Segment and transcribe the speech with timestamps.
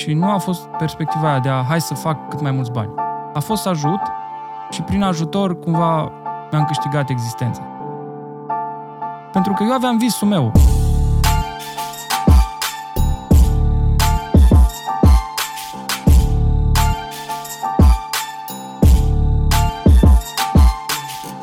[0.00, 2.90] și nu a fost perspectiva aia de a hai să fac cât mai mulți bani.
[3.34, 4.00] A fost să ajut
[4.70, 6.12] și prin ajutor cumva
[6.50, 7.62] mi-am câștigat existența.
[9.32, 10.52] Pentru că eu aveam visul meu.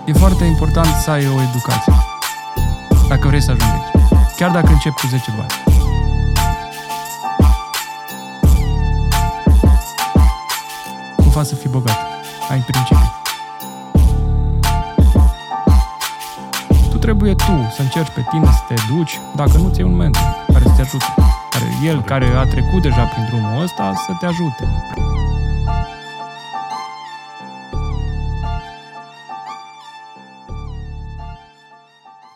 [0.06, 1.94] E foarte important să ai o educație.
[3.10, 4.36] Dacă vrei să ajungi aici.
[4.38, 5.67] Chiar dacă începi cu 10 bani.
[11.38, 11.98] Cum faci să fii bogat?
[12.50, 13.12] Ai principii.
[16.90, 20.22] Tu trebuie tu să încerci pe tine să te duci, dacă nu ți un mentor
[20.54, 21.06] care să te ajute.
[21.50, 24.68] Care el, care a trecut deja prin drumul ăsta, să te ajute.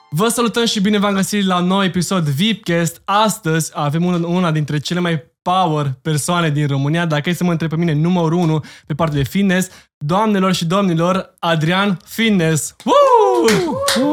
[0.10, 3.02] Vă salutăm și bine v-am găsit la nou episod VIPcast.
[3.06, 7.52] Astăzi avem una, una dintre cele mai power persoane din România, dacă e să mă
[7.52, 9.70] întreb pe mine, numărul 1 pe partea de fitness.
[9.98, 12.76] Doamnelor și domnilor, Adrian Fitness.
[12.86, 13.60] Woo!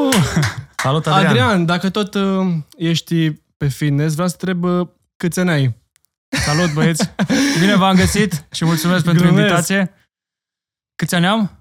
[0.06, 0.14] Uh,
[0.76, 1.26] Salut, Adrian!
[1.26, 5.76] Adrian, dacă tot uh, ești pe fitness, vreau să întreb uh, câți ani ai?
[6.28, 7.10] salut băieți!
[7.60, 9.46] Bine v-am găsit și mulțumesc pentru Glumesc.
[9.46, 9.92] invitație.
[10.96, 11.58] Câți ani am?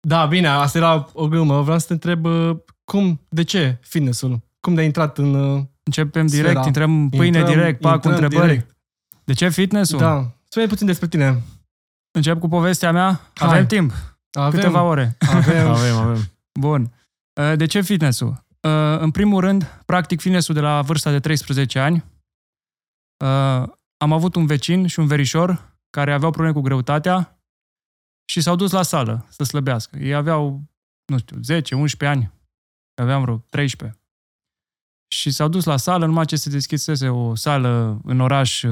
[0.00, 1.62] Da, bine, asta era o glumă.
[1.62, 4.40] Vreau să te întreb uh, cum, de ce fitnessul?
[4.60, 5.34] Cum de-ai intrat în...
[5.34, 6.66] Uh, Începem direct, Sfera.
[6.66, 8.50] intrăm pâine Intrăm- direct, pac cu intrăm întrebări.
[8.50, 8.75] direct.
[9.26, 9.98] De ce fitness-ul?
[9.98, 11.42] da, spune puțin despre tine.
[12.10, 13.20] Încep cu povestea mea?
[13.34, 13.48] Hai.
[13.48, 13.92] Avem timp,
[14.32, 15.16] Avem, câteva ore.
[15.28, 15.68] Avem.
[15.76, 16.22] Avem, avem.
[16.60, 16.92] Bun.
[17.40, 18.28] Uh, De ce fitness-ul?
[18.60, 22.04] Uh, În primul rând, practic fitness-ul de la vârsta de 13 ani.
[23.24, 27.40] Uh, Am avut un vecin și un verișor care aveau probleme cu greutatea
[28.30, 29.98] și s-au dus la sală să slăbească.
[29.98, 30.62] Ei aveau,
[31.06, 31.36] nu știu,
[32.04, 32.32] 10-11 ani.
[33.02, 33.98] Aveam vreo 13.
[35.08, 38.70] Și s-au dus la sală, numai ce se deschisese o sală în oraș, uh,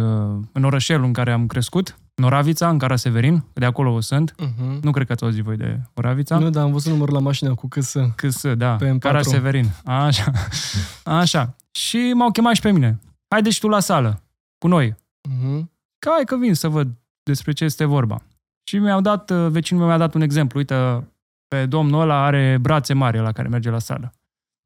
[0.52, 4.32] în orășelul în care am crescut, în Oravița, în Caraseverin, de acolo sunt.
[4.32, 4.80] Uh-huh.
[4.82, 6.38] Nu cred că ați auzit voi de Oravița.
[6.38, 8.12] Nu, dar am văzut numărul la mașină cu câsă.
[8.16, 8.98] Câs, da, Pe M4.
[8.98, 9.70] Cara Severin.
[9.84, 10.32] Așa.
[11.20, 11.56] Așa.
[11.70, 13.00] Și m-au chemat și pe mine.
[13.28, 14.22] Haide și tu la sală,
[14.58, 14.94] cu noi.
[15.28, 15.62] Uh-huh.
[15.98, 16.88] Că hai că vin să văd
[17.22, 18.22] despre ce este vorba.
[18.68, 20.58] Și mi-au dat, uh, vecinul meu mi-a dat un exemplu.
[20.58, 21.08] Uite,
[21.48, 24.12] pe domnul ăla are brațe mari la care merge la sală.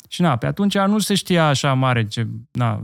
[0.08, 2.82] Și na, pe atunci nu se știa așa mare ce, na,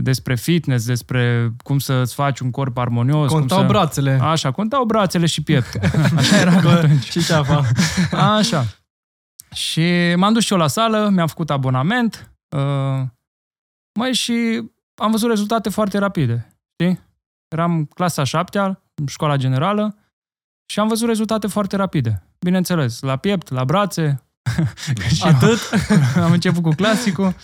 [0.00, 3.30] despre fitness, despre cum să-ți faci un corp armonios.
[3.30, 3.72] Contau cum să...
[3.72, 4.18] brațele.
[4.22, 5.80] Așa, contau brațele și pieptul.
[6.16, 7.10] Așa era pe atunci.
[7.10, 7.62] și ceafa.
[8.36, 8.64] Așa.
[9.52, 12.32] Și m-am dus și eu la sală, mi-am făcut abonament.
[12.56, 13.02] Uh,
[13.98, 14.62] mai și
[14.94, 16.56] am văzut rezultate foarte rapide.
[16.72, 17.00] Știi?
[17.48, 19.96] Eram clasa 7 în școala generală
[20.66, 22.22] și am văzut rezultate foarte rapide.
[22.38, 24.22] Bineînțeles, la piept, la brațe.
[25.14, 25.58] și Atât?
[26.16, 27.34] Eu am început cu clasicul.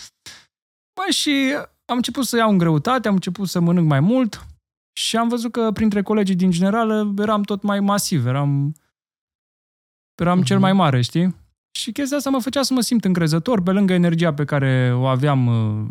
[0.96, 1.54] Mai și
[1.84, 4.46] am început să iau în greutate, am început să mănânc mai mult
[4.92, 8.74] și am văzut că printre colegii din generală eram tot mai masiv, eram,
[10.14, 10.64] eram cel Mhm.
[10.64, 11.36] mai mare, știi?
[11.78, 15.06] Și chestia asta mă făcea să mă simt încrezător pe lângă energia pe care o
[15.06, 15.86] aveam uh,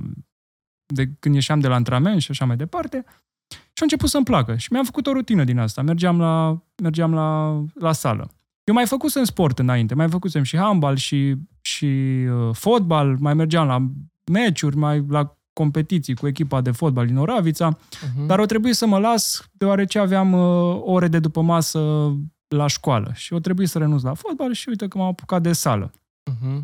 [0.94, 3.06] de când ieșeam de la antrenament și așa mai departe.
[3.50, 4.56] Și a început să-mi placă.
[4.56, 5.82] Și mi-am făcut o rutină din asta.
[5.82, 8.32] Mergeam la, mergeam la, la sală.
[8.68, 13.68] Eu mai făcusem sport înainte, mai făcusem și handbal și, și uh, fotbal, mai mergeam
[13.68, 13.88] la
[14.32, 18.26] meciuri, mai la competiții cu echipa de fotbal din Oravița, Uh-huh.
[18.26, 22.14] dar o trebuie să mă las deoarece aveam uh, ore de după masă
[22.48, 25.54] la școală și o trebuie să renunț la fotbal și uite că m-am apucat de
[25.54, 25.92] sală.
[26.32, 26.62] Uh-huh.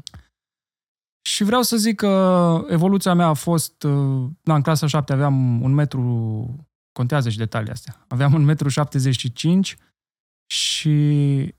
[1.29, 5.61] Și vreau să zic că evoluția mea a fost, uh, na, în clasa 7 aveam
[5.61, 6.55] un metru,
[6.91, 9.77] contează și detaliile astea, aveam un metru 75
[10.45, 11.53] și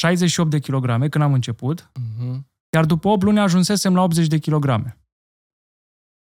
[0.00, 2.38] 68 de kilograme când am început, Uh-huh.
[2.74, 4.98] iar după 8 luni ajunsesem la 80 de kilograme.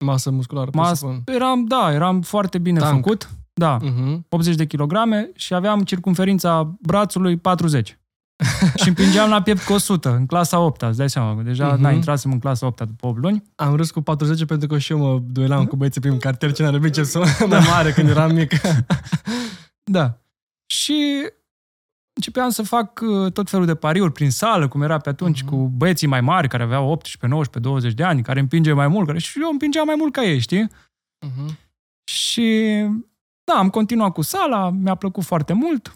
[0.05, 1.21] Masă musculară, Mas- presupun.
[1.25, 2.93] eram, da, eram foarte bine Tank.
[3.03, 4.19] făcut, da, Uh-huh.
[4.29, 7.99] 80 de kilograme și aveam circumferința brațului 40.
[8.81, 11.75] și împingeam la piept cu 100, în clasa 8 îți dai seama, deja Mhm.
[11.77, 11.79] uh-huh.
[11.79, 13.43] na, intrasem în clasa 8 după 8 luni.
[13.55, 16.63] Am râs cu 40 pentru că și eu mă duelam cu băieții prin cartier ce
[16.63, 17.13] n-are biceps
[17.47, 18.51] mai mare când eram mic.
[19.91, 20.19] Da.
[20.65, 20.93] Și
[22.15, 25.49] începeam să fac uh, tot felul de pariuri prin sală, cum era pe atunci, Mhm.
[25.51, 29.07] cu băieții mai mari, care aveau 18, 19, 20 de ani, care împinge mai mult,
[29.07, 30.67] care și eu împingeam mai mult ca ei, știi?
[31.25, 31.55] Uh-huh.
[32.11, 32.61] Și
[33.43, 35.95] da, am continuat cu sala, mi-a plăcut foarte mult.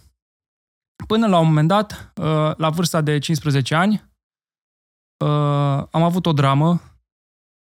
[1.07, 3.93] Până la un moment dat, uh, la vârsta de 15 ani,
[5.25, 6.81] uh, am avut o dramă.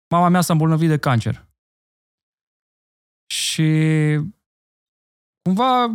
[0.09, 1.45] Mama mea s-a îmbolnăvit de cancer.
[3.33, 3.69] Și
[5.41, 5.85] cumva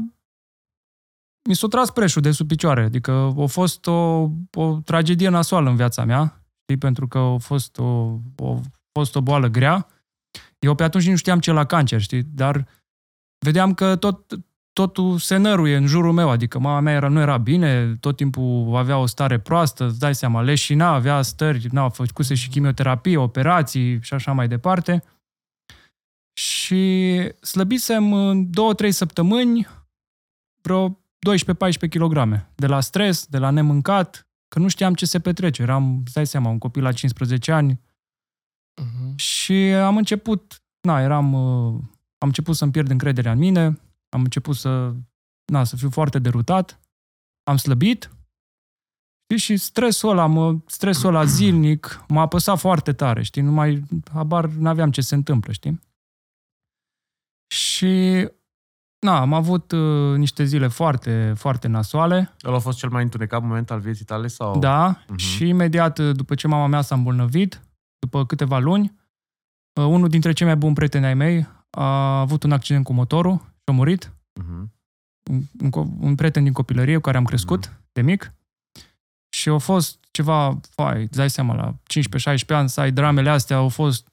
[1.48, 2.82] mi s-a tras preșul de sub picioare.
[2.82, 7.78] Adică a fost o, o tragedie nasoală în viața mea, știi, pentru că a fost
[7.78, 9.86] o, o, a fost o boală grea.
[10.58, 12.66] Eu pe atunci nu știam ce la cancer, știi, dar
[13.44, 14.38] vedeam că tot,
[14.72, 18.76] totul se năruie în jurul meu, adică mama mea era, nu era bine, tot timpul
[18.76, 24.02] avea o stare proastă, îți dai seama, leșina, avea stări, na, făcuse și chimioterapie, operații
[24.02, 25.02] și așa mai departe.
[26.32, 29.66] Și slăbisem în două-trei săptămâni
[30.62, 32.46] vreo 12-14 kg.
[32.54, 35.62] De la stres, de la nemâncat, că nu știam ce se petrece.
[35.62, 37.80] Eram, îți dai seama, un copil la 15 ani.
[38.82, 39.16] Mhm.
[39.16, 41.72] Și am început, na, eram, uh,
[42.18, 43.64] am început să-mi pierd încrederea în mine,
[44.08, 44.94] am început să,
[45.52, 46.80] na, să fiu foarte derutat,
[47.42, 48.10] am slăbit
[49.30, 53.82] știi, și stresul ăla, mă, stresul ăla zilnic m-a apăsat foarte tare, știi, nu mai,
[54.12, 55.80] habar n-aveam ce se întâmplă, știi?
[57.54, 58.28] Și,
[59.00, 63.42] na, am avut uh, niște zile foarte, foarte nasoale, Ăla a fost cel mai întunecat
[63.42, 64.26] moment al vieții tale?
[64.26, 64.58] Sau?
[64.58, 65.16] Da, Mhm.
[65.18, 67.60] și imediat uh, după ce mama mea s-a îmbolnăvit,
[67.98, 68.92] după câteva luni,
[69.80, 73.36] uh, unul dintre cei mai buni prieteni ai mei a avut un accident cu motorul
[73.36, 74.12] și a murit.
[74.40, 74.72] Mhm.
[75.30, 78.32] Un, un, co- un prieten din copilărie cu care am crescut de mic.
[79.28, 83.56] Și a fost ceva, fai, îți dai seama, la 15-16 ani să ai dramele astea,
[83.56, 84.09] au fost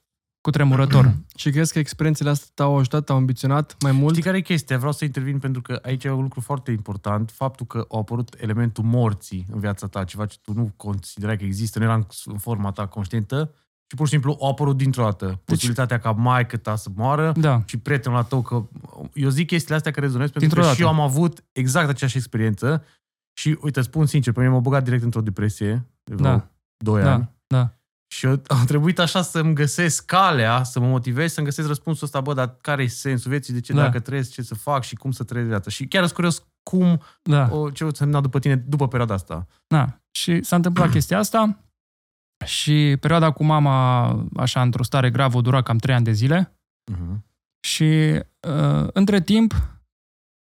[0.50, 1.14] cu tremurător.
[1.40, 4.10] Și crezi că experiențele astea te-au ajutat, te-au ambiționat mai mult?
[4.12, 4.76] Știi care e chestia?
[4.78, 7.30] Vreau să intervin pentru că aici e un lucru foarte important.
[7.30, 11.44] Faptul că a apărut elementul morții în viața ta, ceva ce tu nu considerai că
[11.44, 13.54] există, nu era în- în forma ta conștientă
[13.86, 15.40] și pur și simplu a apărut dintr-o dată.
[15.44, 18.66] Posibilitatea ca maică ta să moară Da, și prietenul la tău că...
[19.14, 20.76] Eu zic chestiile astea care rezonez pentru Dintr-o că dată.
[20.78, 22.84] și eu am avut exact aceeași experiență
[23.32, 26.50] și, uite, spun sincer, pe mine m-a băgat direct într-o depresie de vreo Da.
[26.76, 27.30] 2 da, ani.
[27.46, 27.77] da.
[28.10, 32.20] Și eu am trebuit așa să-mi găsesc calea, să mă motivez, să-mi găsesc răspunsul ăsta,
[32.20, 33.82] bă, dar care e sensul vieții, de ce Da.
[33.82, 35.70] dacă trăiesc, ce să fac și cum să trăiesc viața.
[35.70, 37.48] Și chiar sunt curios cum, da.
[37.52, 39.46] o, ce o semna după tine, după perioada asta.
[39.66, 41.58] Da, și s-a întâmplat chestia asta
[42.44, 46.52] și perioada cu mama, așa, într-o stare gravă, o dura cam 3 ani de zile
[46.92, 47.16] Uh-huh.
[47.60, 49.54] și uh, între timp,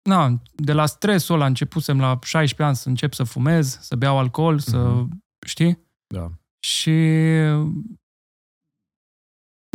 [0.09, 4.17] na, de la stresul ăla începusem la 16 ani să încep să fumez, să beau
[4.17, 5.23] alcool, să, Mhm.
[5.45, 5.79] știi?
[6.07, 6.31] Da.
[6.63, 6.91] Și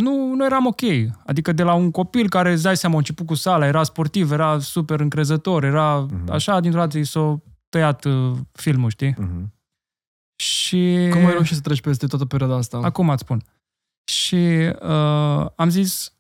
[0.03, 0.81] nu, nu eram ok.
[1.27, 4.31] Adică de la un copil care, îți dai seama, a început cu sala, era sportiv,
[4.33, 6.31] era super încrezător, era Mhm.
[6.31, 9.13] așa, dintr-o dată i s-a tăiat uh, filmul, știi?
[9.13, 9.45] Uh-huh.
[10.43, 11.09] Și...
[11.11, 12.77] Cum ai reușit să treci peste toată perioada asta?
[12.79, 13.43] Acum îți spun.
[14.11, 14.35] Și
[14.83, 16.15] uh, am zis,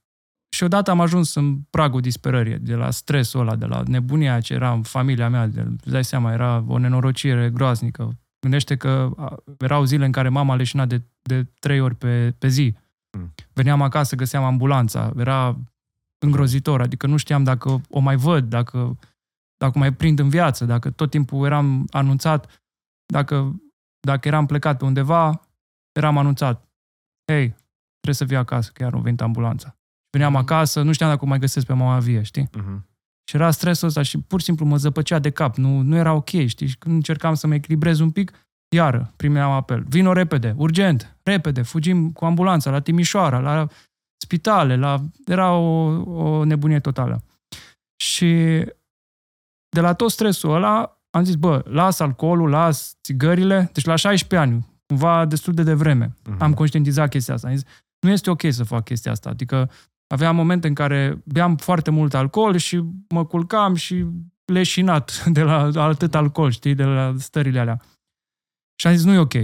[0.57, 4.53] și odată am ajuns în pragul disperării, de la stresul ăla, de la nebunia ce
[4.55, 8.19] era în familia mea, de, îți dai seama, era o nenorocire groaznică.
[8.47, 12.49] Gândește că a, erau zile în care mama leșina de, de trei ori pe, pe
[12.49, 12.75] zi.
[13.19, 13.35] Mm.
[13.53, 15.59] Veneam acasă, găseam ambulanța, era
[16.19, 18.99] îngrozitor, adică nu știam dacă o mai văd, dacă,
[19.57, 22.63] dacă o mai prind în viață, dacă tot timpul eram anunțat,
[23.07, 23.61] dacă,
[24.01, 25.41] dacă eram plecat pe undeva,
[25.93, 26.69] eram anunțat,
[27.33, 27.49] hei,
[27.91, 29.77] trebuie să vii acasă, că iar a venit ambulanța.
[30.11, 30.41] Veneam Mhm.
[30.41, 32.49] acasă, nu știam dacă o mai găsesc pe mama vie, știi?
[32.49, 32.81] Uh-huh.
[33.29, 36.13] Și era stresul ăsta și pur și simplu mă zăpăcea de cap, nu, nu era
[36.13, 36.67] ok, știi?
[36.67, 38.33] Și când încercam să mă echilibrez un pic,
[38.75, 39.85] iară, primeam apel.
[39.89, 43.69] Vino repede, urgent, repede, fugim cu ambulanța la Timișoara, la
[44.17, 45.01] spitale, la...
[45.27, 45.85] era o,
[46.25, 47.23] o nebunie totală.
[47.97, 48.33] Și
[49.69, 54.49] de la tot stresul ăla am zis, bă, las alcoolul, las țigările, deci la 16
[54.51, 56.43] ani, cumva destul de devreme, Mhm.
[56.43, 57.49] am conștientizat chestia asta.
[57.49, 57.65] Am zis,
[58.01, 59.29] nu este ok să fac chestia asta.
[59.31, 59.71] Adică
[60.07, 64.07] aveam momente în care beam foarte mult alcool și mă culcam și
[64.45, 67.81] leșinat de la atât alcool, știi, de la stările alea.
[68.81, 69.35] Și am zis, nu e ok,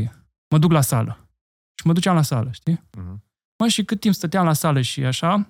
[0.48, 1.28] mă duc la sală.
[1.80, 2.76] Și mă duceam la sală, știi?
[2.76, 3.16] Uh-huh.
[3.58, 5.48] Mă, și cât timp stăteam la sală și așa,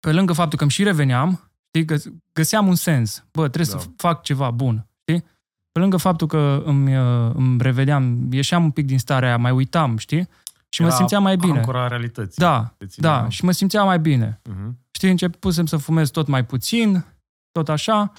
[0.00, 3.24] pe lângă faptul că îmi și reveneam, știi, găs- găseam un sens.
[3.32, 3.80] Bă, trebuie Da.
[3.80, 5.24] să fac ceva bun, știi?
[5.72, 9.50] Pe lângă faptul că îmi, uh, îmi revedeam, ieșeam un pic din starea aia, mai
[9.50, 10.28] uitam, știi?
[10.76, 11.58] Și mă simțeam mai bine.
[11.58, 12.42] Ancora realității.
[12.42, 13.30] Da, Te ține, da, nu?
[13.30, 14.40] și mă simțeam mai bine.
[14.50, 14.70] Uh-huh.
[14.90, 17.04] Știi, începusem să fumez tot mai puțin,
[17.52, 18.12] tot așa,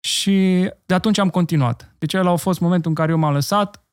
[0.00, 1.94] și de atunci am continuat.
[1.98, 3.84] Deci ăla a fost momentul în care eu m-am lăsat,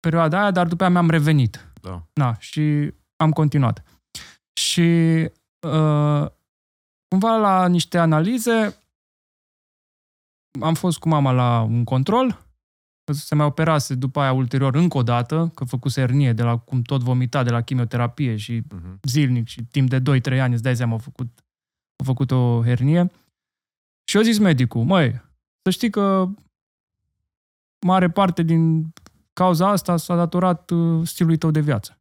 [0.00, 1.72] perioada aia, dar după aia mi-am revenit.
[1.80, 2.02] Da.
[2.12, 3.82] Na, și am continuat.
[4.52, 5.30] Și
[5.66, 6.26] uh,
[7.08, 8.78] cumva la niște analize
[10.60, 12.43] am fost cu mama la un control, că
[13.12, 16.82] se mai operase după aia ulterior încă o dată, că făcuse hernie de la cum
[16.82, 19.00] tot vomita de la chimioterapie și Uh-huh.
[19.02, 21.44] zilnic și timp de 2-3 ani, îți dai seama, a făcut,
[21.96, 23.10] a făcut o hernie.
[24.04, 25.22] Și eu zis medicul, măi,
[25.62, 26.28] să știi că
[27.86, 28.92] mare parte din
[29.32, 31.98] cauza asta s-a datorat uh, stilului tău de viață.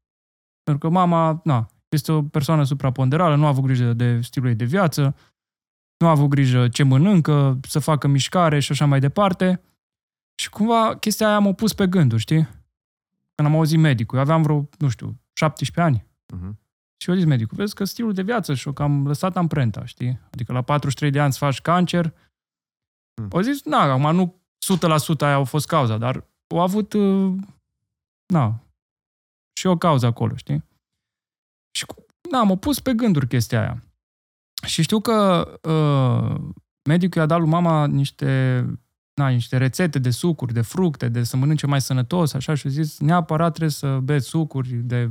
[0.64, 4.56] Pentru că mama, na, este o persoană supraponderală, nu a avut grijă de stilul ei
[4.56, 5.16] de viață,
[5.98, 9.62] nu a avut grijă ce mănâncă, să facă mișcare și așa mai departe.
[10.36, 12.44] Și cumva chestia aia m-a pus pe gânduri, știi?
[13.36, 16.06] Când am auzit medicul, eu aveam vreo, nu știu, 17 ani.
[16.36, 16.58] Uh-huh.
[16.98, 20.20] Și eu zis medicul, vezi că stilul de viață și-o cam lăsat amprenta, știi?
[20.32, 22.13] Adică la 43 de ani să faci cancer,
[23.22, 23.28] Hmm.
[23.32, 27.36] Au zis, na, acum nu 100% aia au fost cauza, dar au avut, uh,
[28.34, 28.63] na,
[29.58, 30.63] și o cauză acolo, știi?
[31.78, 33.84] Și, cu- na, m-a pus pe gânduri chestia aia.
[34.66, 36.54] Și știu că uh,
[36.90, 38.66] medicul i-a dat lui mama niște,
[39.15, 42.70] na, niște rețete de sucuri, de fructe, de să mănânce mai sănătos, așa, și a
[42.70, 45.10] zis, neapărat trebuie să beți sucuri de,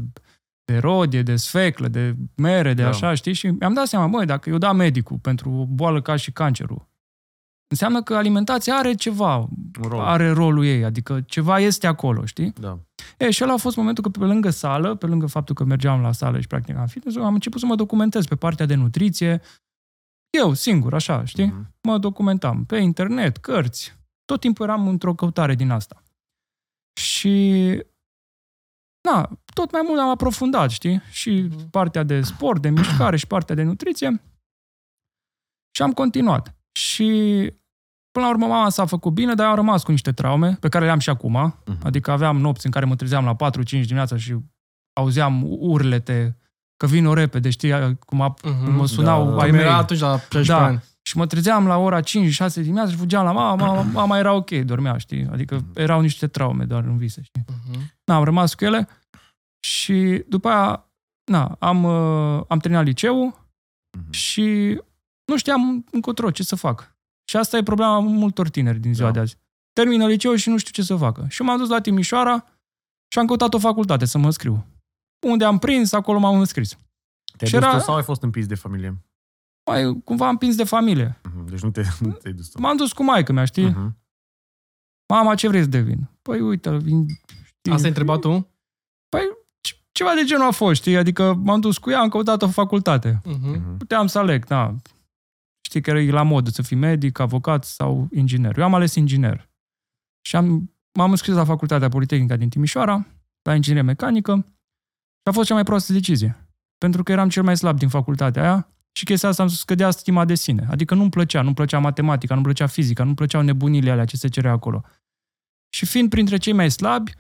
[0.65, 2.89] de rodie, de sfeclă, de mere, de Da.
[2.89, 3.33] așa, știi?
[3.33, 6.89] Și mi-am dat seama, măi, dacă eu da medicul pentru o boală ca și cancerul,
[7.69, 9.49] înseamnă că alimentația are ceva, Un
[9.89, 10.01] rol.
[10.01, 12.53] are rolul ei, adică ceva este acolo, știi?
[12.61, 12.79] Da.
[13.19, 16.01] E, și ăla a fost momentul că pe lângă sală, pe lângă faptul că mergeam
[16.01, 19.41] la sală și practicam fitness am început să mă documentez pe partea de nutriție.
[20.39, 21.47] Eu, singur, așa, știi?
[21.47, 21.75] Mhm.
[21.83, 23.97] Mă documentam pe internet, cărți.
[24.25, 26.03] Tot timpul eram într-o căutare din asta.
[27.01, 27.39] Și
[29.09, 31.01] na, tot mai mult am aprofundat, știi?
[31.11, 31.71] Și Mhm.
[31.71, 34.23] partea de sport, de mișcare și partea de nutriție.
[35.77, 36.55] Și am continuat.
[36.73, 37.07] Și
[38.11, 40.69] până la urmă mama s-a făcut bine, dar eu am rămas cu niște traume pe
[40.69, 41.33] care le am și acum.
[41.67, 41.79] Mhm.
[41.87, 44.37] Adică aveam nopți în care mă trezeam la 4-5 dimineața și
[44.93, 46.37] auzeam urlete
[46.83, 48.71] că vin repede, știi, cum a, Mhm.
[48.71, 49.43] mă sunau Da, da.
[49.43, 49.67] ai Cum mei.
[49.67, 50.65] era atunci la 16 Da.
[50.65, 50.83] ani.
[51.03, 54.51] Și mă trezeam la ora 5-6 dimineața și fugeam la mama, mama, mama era ok,
[54.51, 55.29] dormea, știi?
[55.33, 57.45] Adică erau niște traume doar în vise, știi?
[57.49, 57.81] Mhm.
[58.05, 58.89] Na, am rămas cu ele
[59.61, 60.85] și după aia,
[61.25, 63.47] na, am, uh, am terminat liceul
[63.99, 64.13] Mhm.
[64.13, 64.79] și
[65.25, 66.97] nu știam încotro ce să fac.
[67.29, 69.13] Și asta e problema multor tineri din ziua Da.
[69.15, 69.37] de azi.
[69.73, 71.27] Termină liceul și nu știu ce să facă.
[71.29, 72.45] Și m-am dus la Timișoara
[73.13, 74.67] și am căutat o facultate să mă înscriu.
[75.27, 76.69] Unde am prins, acolo m-am înscris.
[77.37, 79.03] Te-ai Și dus era- tu sau ai fost împins de familie?
[79.71, 81.21] Mai, cumva am prins de familie.
[81.25, 81.47] Mhm.
[81.47, 82.61] Deci nu, te, nu te-ai dus tu.
[82.61, 83.69] M-am dus cu maică mea, știi?
[83.69, 83.97] Mhm.
[85.13, 86.09] Mama, ce vrei să devin?
[86.23, 87.07] Păi uite, vin...
[87.45, 87.73] știi?
[87.73, 88.47] Asta ai întrebat tu?
[89.61, 90.97] Ce- Ceva de genul a fost, știi?
[90.97, 93.21] Adică m-am dus cu ea, am căutat o facultate.
[93.25, 93.49] Mhm.
[93.51, 93.77] Mhm.
[93.77, 94.77] Puteam să aleg, da.
[95.65, 98.59] Știi că e la modă să fii medic, avocat sau inginer.
[98.59, 99.51] Eu am ales inginer.
[100.27, 103.07] Și am, m-am înscris la Facultatea Politehnică din Timișoara,
[103.43, 104.47] la inginerie mecanică,
[105.23, 106.47] și a fost cea mai proastă decizie.
[106.79, 110.25] Pentru că eram cel mai slab din facultatea aia și chestia asta îmi scădea stima
[110.25, 110.67] de sine.
[110.71, 114.29] Adică nu-mi plăcea, nu-mi plăcea matematica, nu-mi plăcea fizica, nu-mi plăceau nebunile alea ce se
[114.29, 114.83] cerea acolo.
[115.77, 117.13] Și fiind printre cei mai slabi,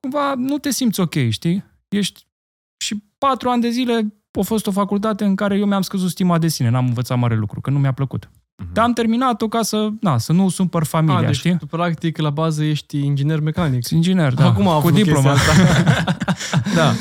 [0.00, 1.64] cumva nu te simți ok, știi?
[1.88, 2.26] Ești...
[2.84, 6.38] Și patru ani de zile a fost o facultate în care eu mi-am scăzut stima
[6.38, 8.30] de sine, n-am învățat mare lucru, că nu mi-a plăcut.
[8.62, 8.72] Mhm.
[8.72, 11.58] Dar am terminat-o ca să, na, să nu supăr familia, A, deci știi?
[11.58, 13.86] tu, practic, la bază ești inginer mecanic.
[13.86, 15.32] Sunt inginer, da, Acum a cu avut diploma.
[15.32, 16.16] chestia asta.
[16.78, 16.92] da.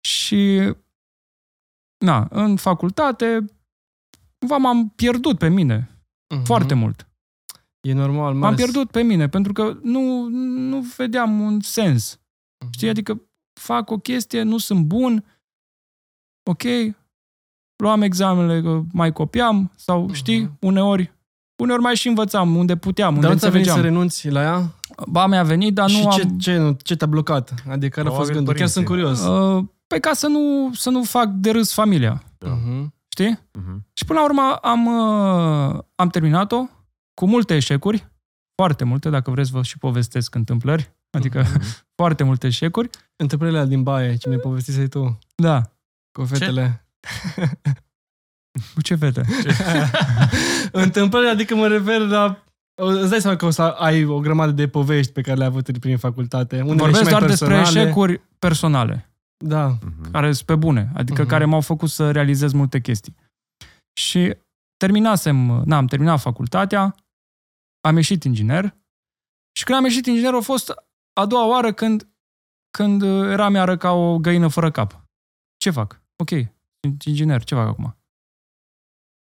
[0.00, 0.72] Și,
[2.04, 3.44] na, în facultate,
[4.38, 5.88] cumva m-am pierdut pe mine,
[6.34, 6.44] Mhm.
[6.44, 7.04] foarte mult.
[7.80, 8.30] E normal.
[8.32, 10.26] mai M-am ales- pierdut pe mine, pentru că nu,
[10.68, 12.20] nu vedeam un sens.
[12.64, 12.72] Mhm.
[12.72, 12.88] Știi?
[12.88, 13.20] Adică
[13.60, 15.24] fac o chestie, nu sunt bun,
[16.50, 16.62] ok,
[17.82, 20.12] luam examenele, că mai copiam, sau, Mhm.
[20.12, 21.12] știi, uneori,
[21.62, 23.94] uneori mai și învățam unde puteam, unde Dar nu ți-a venit să înțelegeam.
[23.96, 24.74] renunți la ea?
[25.08, 26.38] Ba, mi-a venit, dar și nu ce, am...
[26.38, 27.54] ce, nu- ce te-a blocat?
[27.68, 28.54] Adică care a fost Probabil gândul?
[28.54, 29.14] Chiar sunt părinții.
[29.24, 29.56] curios.
[29.58, 32.48] Uh, pe ca să nu, să nu fac de râs familia, Da.
[32.48, 32.94] Mhm.
[33.08, 33.38] știi?
[33.52, 33.86] Mhm.
[33.92, 36.64] Și până la urmă am, uh, am terminat-o
[37.14, 38.08] cu multe eșecuri,
[38.54, 41.62] foarte multe, dacă vreți vă și povestesc întâmplări, adică Mhm.
[42.00, 42.90] foarte multe eșecuri.
[43.16, 45.62] Întâmplările alea din baie, ce mi povestisei tu Da.
[46.12, 46.84] cu fetele.
[48.74, 49.22] Cu ce fete?
[50.72, 52.44] Întâmplările, adică mă refer la...
[52.74, 55.78] Îți dai seama că o să ai o grămadă de povești pe care le-ai avut
[55.78, 56.54] prin facultate.
[56.60, 57.80] Unele și Vorbesc mai doar despre personale.
[57.80, 59.09] eșecuri personale,
[59.44, 59.66] Da.
[59.68, 60.10] Mhm.
[60.10, 61.30] care sunt pe bune, adică Mhm.
[61.30, 63.14] care m-au făcut să realizez multe chestii.
[64.00, 64.36] Și
[64.76, 66.94] terminasem, n-am terminat facultatea,
[67.80, 68.76] am ieșit inginer
[69.56, 70.72] și când am ieșit inginer a fost
[71.20, 72.08] a doua oară când,
[72.78, 75.04] când eram iară ca o găină fără cap.
[75.56, 76.02] Ce fac?
[76.22, 76.28] Ok,
[76.80, 77.96] sunt inginer, ce fac acum?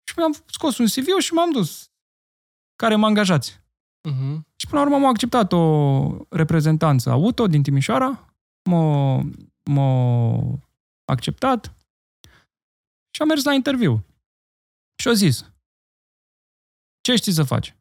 [0.09, 1.87] Și mi-am scos un CV și m-am dus.
[2.75, 3.61] Care mă angajați?
[4.09, 4.47] Mhm.
[4.55, 8.25] Și până la urmă m-a acceptat o reprezentanță auto din Timișoara,
[8.69, 9.15] m-a,
[9.71, 10.59] m-a
[11.05, 11.75] acceptat
[13.15, 14.05] și am mers la interviu.
[15.01, 15.53] Și au zis,
[17.01, 17.75] ce știi să faci?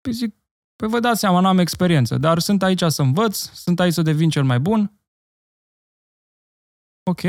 [0.00, 0.34] Păi zic,
[0.76, 4.30] păi vă dați seama, n-am experiență, dar sunt aici să învăț, sunt aici să devin
[4.30, 5.00] cel mai bun.
[7.10, 7.20] Ok.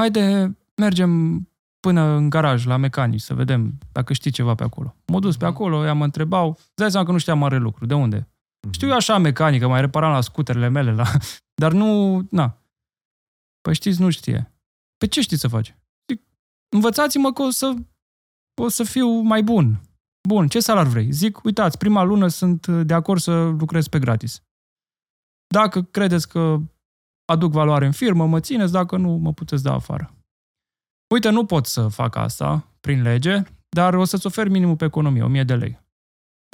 [0.00, 1.40] Haide, mergem
[1.80, 4.96] până în garaj, la mecanici, să vedem dacă știi ceva pe acolo.
[5.06, 5.54] M-a dus pe Mhm.
[5.54, 7.86] acolo, ea mă întrebau, îți dai seama că nu știam mare lucru.
[7.86, 8.28] De unde?
[8.70, 11.04] Știu eu așa mecanică, mai reparam la scuterele mele, la...
[11.62, 12.58] dar nu, na.
[13.60, 14.52] Păi știți, nu știe.
[14.96, 15.76] Pe ce știți să faci?
[16.10, 16.22] Zic,
[16.68, 17.74] învățați-mă că o să,
[18.62, 19.80] o să fiu mai bun.
[20.28, 21.12] Bun, ce salar vrei?
[21.12, 24.42] Zic, uitați, prima lună sunt de acord să lucrez pe gratis.
[25.46, 26.58] Dacă credeți că
[27.24, 30.14] aduc valoare în firmă, mă țineți, dacă nu, mă puteți da afară.
[31.14, 35.22] Uite, nu pot să fac asta prin lege, dar o să-ți ofer minimul pe economie,
[35.22, 35.80] 1000 de lei.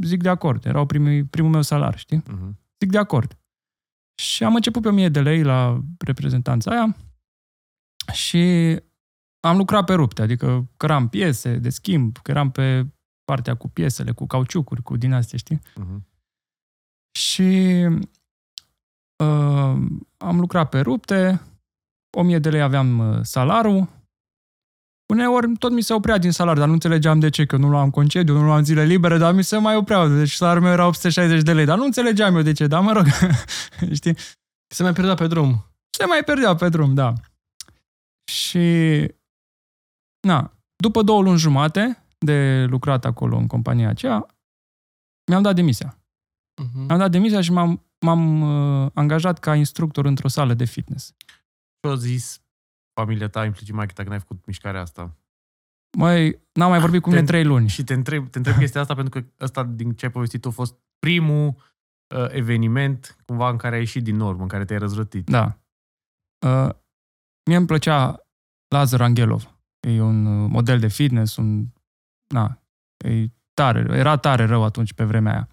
[0.05, 0.65] zic de acord.
[0.65, 2.23] Erau primii, primul meu salar, știi?
[2.27, 2.59] Mhm.
[2.81, 3.38] Zic de acord.
[4.21, 6.97] Și am început pe 1000 de lei la reprezentanța aia
[8.13, 8.77] și
[9.41, 12.87] am lucrat pe rupte, adică căram piese de schimb, că eram pe
[13.25, 15.61] partea cu piesele, cu cauciucuri, cu din astea, știi?
[15.75, 16.07] Mhm.
[17.19, 17.83] Și
[19.25, 19.77] uh,
[20.17, 21.41] am lucrat pe rupte,
[22.17, 23.89] 1000 de lei aveam uh, salarul,
[25.13, 27.91] Uneori tot mi se oprea din salar, dar nu înțelegeam de ce, că nu luam
[27.91, 30.09] concediu, nu luam zile libere, dar mi se mai opreau.
[30.09, 32.93] Deci salarul meu era 860 de lei, dar nu înțelegeam eu de ce, dar mă
[32.93, 33.05] rog,
[33.99, 34.17] știi?
[34.75, 35.65] Se mai pierdea pe drum.
[35.91, 37.13] se mai pierdea pe drum, da.
[38.33, 39.07] Și,
[40.21, 44.27] na, după două luni jumate de lucrat acolo în compania aceea,
[45.31, 45.99] mi-am dat demisia.
[46.63, 46.85] Mhm.
[46.87, 51.15] Mi-am dat demisia și m-am, m-am uh, angajat ca instructor într-o sală de fitness.
[51.81, 52.41] Ce a zis
[53.01, 55.17] familia ta, implicit mai că n-ai făcut mișcarea asta?
[55.99, 57.69] Măi, n-am mai vorbit cu mine Te- trei luni.
[57.69, 60.49] Și te întreb, te întreb chestia asta pentru că ăsta, din ce ai povestit tu,
[60.49, 61.47] a fost primul
[62.15, 65.31] uh, eveniment cumva în care ai ieșit din normă, în care te-ai răzvrătit.
[65.31, 65.59] Da.
[66.47, 66.75] Uh,
[67.45, 68.27] mie îmi plăcea
[68.69, 69.59] Lazar Angelov.
[69.81, 71.67] E un uh, model de fitness, un...
[72.35, 72.63] Na,
[73.05, 75.49] e tare, era tare rău atunci pe vremea aia.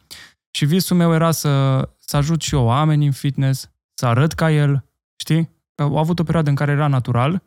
[0.52, 4.52] Și visul meu era să, să ajut și eu oameni în fitness, să arăt ca
[4.52, 4.86] el,
[5.16, 5.55] știi?
[5.76, 7.44] Au avut o perioadă în care era natural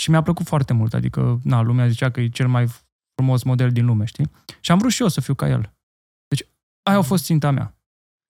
[0.00, 0.94] și mi-a plăcut foarte mult.
[0.94, 2.66] Adică, na, lumea zicea că e cel mai
[3.14, 4.30] frumos model din lume, știi?
[4.60, 5.72] Și am vrut și eu să fiu ca el.
[6.28, 6.48] Deci,
[6.82, 7.76] aia a fost ținta mea.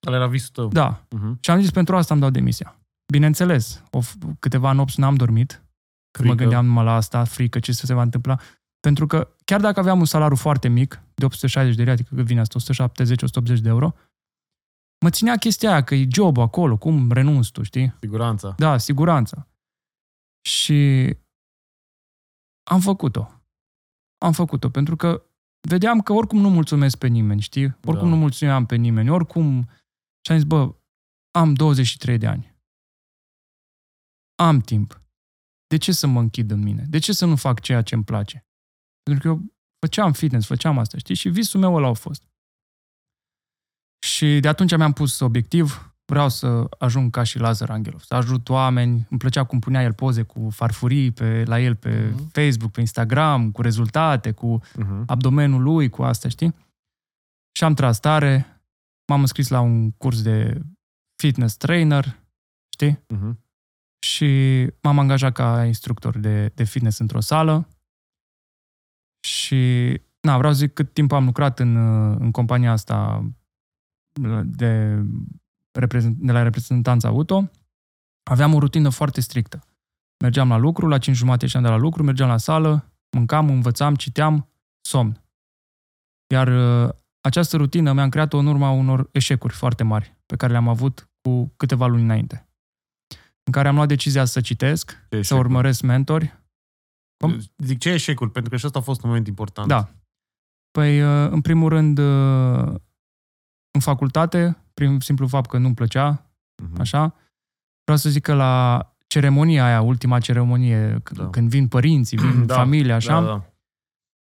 [0.06, 0.68] Ăla era visul tău.
[0.68, 1.40] Da, Uh-huh.
[1.40, 2.76] și am zis, pentru asta îmi dau demisia.
[3.12, 5.50] Bineînțeles, o, f- câteva nopți n-am dormit,
[6.10, 6.36] când mă Frică.
[6.42, 8.38] gândeam numai la asta, frică, ce se va întâmpla.
[8.80, 12.24] Pentru că chiar dacă aveam un salariu foarte mic, de 860 de lei, adică cât
[12.24, 13.92] vine asta, 170-180 de euro,
[15.04, 17.94] mă ținea chestia aia, că e job acolo, cum renunți tu, știi?
[18.00, 18.54] Siguranța.
[18.58, 19.48] Da, siguranța.
[20.48, 21.10] Și
[22.70, 23.42] am făcut-o.
[24.18, 25.22] Am făcut-o, pentru că
[25.68, 27.64] vedeam că oricum nu mulțumesc pe nimeni, știi?
[27.64, 28.14] Oricum Da.
[28.14, 29.68] nu mulțumeam pe nimeni, oricum...
[30.24, 30.74] Și am zis, bă,
[31.30, 32.56] am 23 de ani.
[34.34, 35.02] Am timp.
[35.66, 36.84] De ce să mă închid în mine?
[36.88, 38.46] De ce să nu fac ceea ce îmi place?
[39.02, 39.42] Pentru că eu
[39.78, 41.14] făceam fitness, făceam asta, știi?
[41.14, 42.33] Și visul meu ăla a fost.
[44.04, 48.48] Și de atunci mi-am pus obiectiv, vreau să ajung ca și Lazar Angelov, să ajut
[48.48, 52.28] oameni, îmi plăcea cum punea el poze cu farfurii pe, la el pe Mhm.
[52.32, 55.04] Facebook, pe Instagram, cu rezultate, cu Uh-huh.
[55.06, 56.54] abdomenul lui, cu asta, știi?
[57.56, 58.62] Și am tras tare,
[59.06, 60.60] m-am înscris la un curs de
[61.22, 62.18] fitness trainer,
[62.72, 62.92] știi?
[63.14, 63.32] Uh-huh.
[64.06, 64.30] Și
[64.82, 67.68] m-am angajat ca instructor de, de fitness într-o sală
[69.26, 71.76] și, na, vreau să zic cât timp am lucrat în,
[72.20, 73.24] în compania asta
[74.44, 75.02] de,
[75.72, 77.50] reprezent, de la reprezentanța auto,
[78.30, 79.64] aveam o rutină foarte strictă.
[80.22, 83.94] Mergeam la lucru, la 5 jumate ieșeam de la lucru, mergeam la sală, mâncam, învățam,
[83.94, 84.48] citeam,
[84.80, 85.22] somn.
[86.32, 90.68] Iar uh, această rutină mi-am creat-o în urma unor eșecuri foarte mari pe care le-am
[90.68, 92.48] avut cu câteva luni înainte.
[93.42, 95.46] În care am luat decizia să citesc, Ce să eșecuri?
[95.46, 96.42] urmăresc mentori.
[97.16, 97.40] Cum?
[97.58, 98.30] Zic, ce eșecuri?
[98.30, 99.68] Pentru că și ăsta a fost un moment important.
[99.68, 99.90] Da.
[100.70, 102.74] Păi, uh, în primul rând, uh,
[103.74, 106.18] în facultate, prin simplu fapt că nu-mi plăcea,
[106.62, 106.78] Uh-huh.
[106.80, 107.14] așa,
[107.82, 111.30] vreau să zic că la ceremonia aia, ultima ceremonie, c- Da.
[111.30, 113.44] când vin părinții, vin Da, familia, așa, Da, da.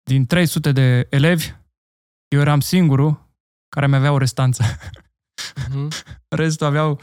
[0.03, 1.53] din 300 de elevi,
[2.29, 3.29] eu eram singurul
[3.69, 4.63] care mi avea o restanță.
[5.71, 5.89] Mhm.
[6.29, 7.01] Restul aveau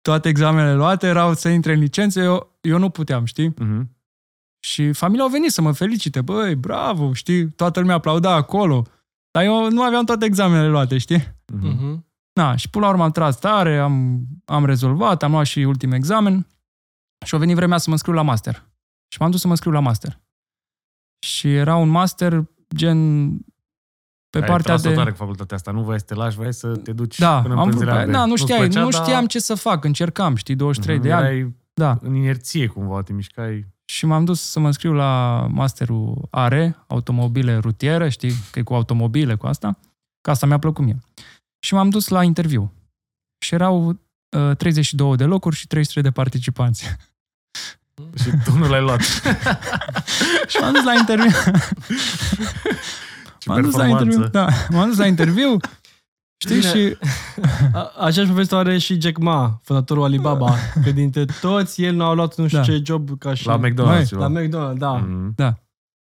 [0.00, 3.54] toate examenele luate, erau să intre în licență, eu, eu nu puteam, știi?
[3.54, 3.82] Uh-huh.
[4.66, 7.50] Și familia au venit să mă felicite, băi, bravo, știi?
[7.50, 8.86] Toată lumea aplauda acolo.
[9.34, 11.18] Dar eu nu aveam toate examenele luate, știi?
[11.20, 11.60] Uh-huh.
[11.60, 12.06] Mhm.
[12.32, 15.94] Na, și până la urmă am tras tare, am, am rezolvat, am luat și ultimul
[15.94, 16.46] examen
[17.26, 18.54] și a venit vremea să mă scriu la master.
[19.08, 20.20] Și m-am dus să mă scriu la master.
[21.26, 22.44] Și era un master
[22.74, 23.28] gen
[24.30, 24.94] pe Ai partea tras-o de...
[24.94, 25.70] tare cu facultatea asta.
[25.70, 28.12] Nu voiai să te lași, voiai să te duci Da, până în am, pânzele albe.
[28.12, 31.08] da, nu, Nu-ți știai, plăcea, nu dar- știam ce să fac, încercam, știi, 23 de
[31.08, 31.26] Mhm, ani.
[31.26, 31.98] Erai Da.
[32.00, 33.66] în inerție cumva, te mișcai.
[33.84, 38.74] Și m-am dus să mă scriu la masterul ARE, automobile rutiere, știi, că e cu
[38.74, 39.78] automobile, cu asta.
[40.20, 40.98] Că asta mi-a plăcut mie.
[41.58, 42.72] Și m-am dus la interviu.
[43.38, 46.84] Și erau uh, 32 de locuri și 300 de participanți.
[48.22, 49.00] Și tu nu l-ai luat.
[50.50, 51.30] și m-am dus la interviu.
[53.38, 54.04] Ce m-am dus la performanță.
[54.04, 54.28] interviu.
[54.28, 55.56] Da, m-am dus la interviu.
[56.48, 56.68] Știi, Bine.
[56.70, 56.96] și
[57.72, 60.54] A- Aceeași poveste o are și Jack Ma, fondatorul Alibaba.
[60.84, 62.64] Că dintre toți, el nu a luat nu știu Da.
[62.64, 63.46] ce job ca și...
[63.46, 63.84] La McDonald's.
[63.84, 64.26] Mai, ceva.
[64.26, 64.92] La McDonald's, da.
[64.96, 65.34] Mhm.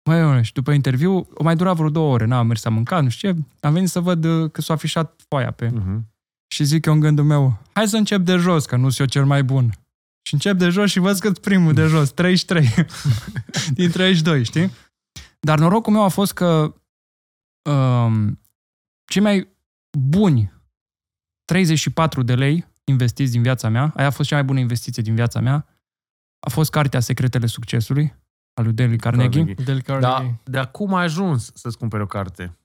[0.09, 2.25] Mai mă, și după interviu, o mai dura vreo două ore.
[2.25, 3.37] N-am mers să mâncat, nu știu ce.
[3.59, 5.69] Am venit să văd uh, că s-a afișat foaia pe...
[5.73, 6.07] Mhm.
[6.49, 9.05] Și zic eu în gândul meu, hai să încep de jos, că nu sunt eu
[9.05, 9.69] cel mai bun.
[10.21, 12.73] Și încep de jos și văd că primul de jos, 33
[13.73, 14.71] din 32, știi?
[15.39, 16.73] Dar norocul meu a fost că
[17.69, 18.39] um,
[19.05, 19.47] cei mai
[19.99, 20.53] buni
[21.45, 25.15] 34 de lei investiți din viața mea, aia a fost cea mai bună investiție din
[25.15, 25.67] viața mea,
[26.39, 28.15] a fost cartea Secretele Succesului,
[28.53, 29.39] al lui Dale Carnegie.
[29.45, 29.65] Carnegie.
[29.65, 30.39] Del Da, Carnegie.
[30.43, 32.57] dar cum ai ajuns să-ți cumperi o carte?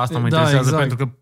[0.00, 0.88] Asta mă Da, interesează exact.
[0.88, 1.18] pentru că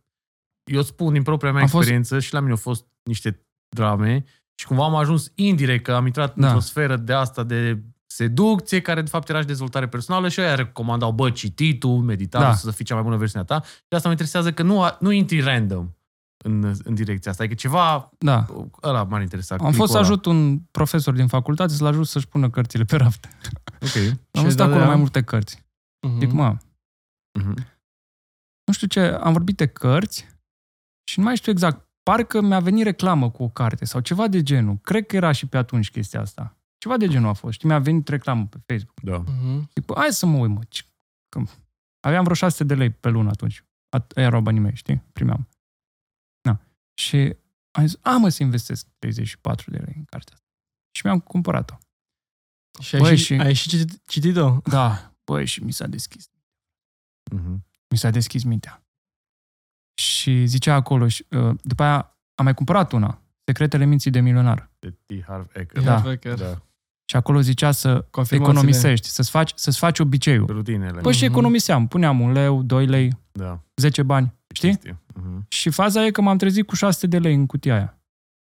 [0.72, 4.24] eu spun din propria mea Am fost- experiență și la mine au fost niște drame
[4.54, 6.46] și cumva am ajuns indirect că am intrat Da.
[6.46, 7.82] într-o sferă de asta de
[8.16, 12.54] seducție, care de fapt era și dezvoltare personală și aia recomandau, bă, cititul, meditatul, Da.
[12.54, 13.62] să fii cea mai bună versiune a ta.
[13.64, 15.90] Și asta mă interesează că nu, a- nu intri random
[16.44, 17.42] în, în direcția asta.
[17.42, 18.46] Adică ceva, Da.
[18.82, 19.54] ăla m-ar interesa.
[19.54, 20.04] Am fost să clipul ăla.
[20.06, 23.28] ajut un profesor din facultate să-l ajut să-și pună cărțile pe raft.
[23.80, 23.94] Ok.
[23.96, 24.86] Am ai văzut dat de acolo ea?
[24.86, 25.64] mai multe cărți.
[26.06, 26.18] Mhm.
[26.18, 26.56] Zic, mă,
[27.38, 27.54] Mhm.
[28.66, 30.26] nu știu ce, am vorbit de cărți
[31.10, 34.42] și nu mai știu exact, parcă mi-a venit reclamă cu o carte sau ceva de
[34.42, 34.78] genul.
[34.82, 36.55] Cred că era și pe atunci chestia asta.
[36.78, 37.58] Ceva de genul a fost.
[37.60, 39.00] Și mi-a venit reclamă pe Facebook.
[39.00, 39.18] Da.
[39.32, 39.70] Mhm.
[39.74, 40.60] Zic, bă, hai să mă uit, mă.
[40.68, 40.84] Ce-
[41.28, 41.42] Că
[42.00, 43.60] aveam vreo 600 de lei pe lună atunci.
[43.96, 45.02] At- Aia erau banii mei, știi?
[45.12, 45.48] Primeam.
[46.48, 46.60] Na.
[46.94, 47.36] Și
[47.70, 50.46] am zis, a, mă, să investesc 34 de lei în cartea asta.
[50.96, 51.76] Și mi-am cumpărat-o.
[52.82, 54.60] Și ai, Băi, și, și- ai și citit- citit-o?
[54.64, 56.30] Da, băi, și mi s-a deschis.
[57.32, 57.66] Mhm.
[57.90, 58.80] Mi s-a deschis mintea.
[60.00, 64.70] Și zicea acolo, și, uh, după aia am mai cumpărat una, Secretele minții de milionar.
[64.78, 65.24] De T.
[65.26, 65.82] Harv Eker.
[65.82, 65.96] Da.
[66.04, 66.34] Becker.
[66.34, 66.58] da.
[67.10, 68.42] Și acolo zicea să Confirmațiile.
[68.60, 70.46] economisești, să-ți faci, să-ți faci obiceiul.
[70.46, 71.00] Rutinele.
[71.00, 71.32] Păi și Mhm.
[71.32, 73.60] economiseam, puneam un leu, 2 lei, Da.
[73.76, 74.68] 10 bani, știi?
[74.68, 74.98] Chestie.
[75.14, 75.44] Mhm.
[75.48, 77.98] Și faza e că m-am trezit cu 600 de lei în cutia aia.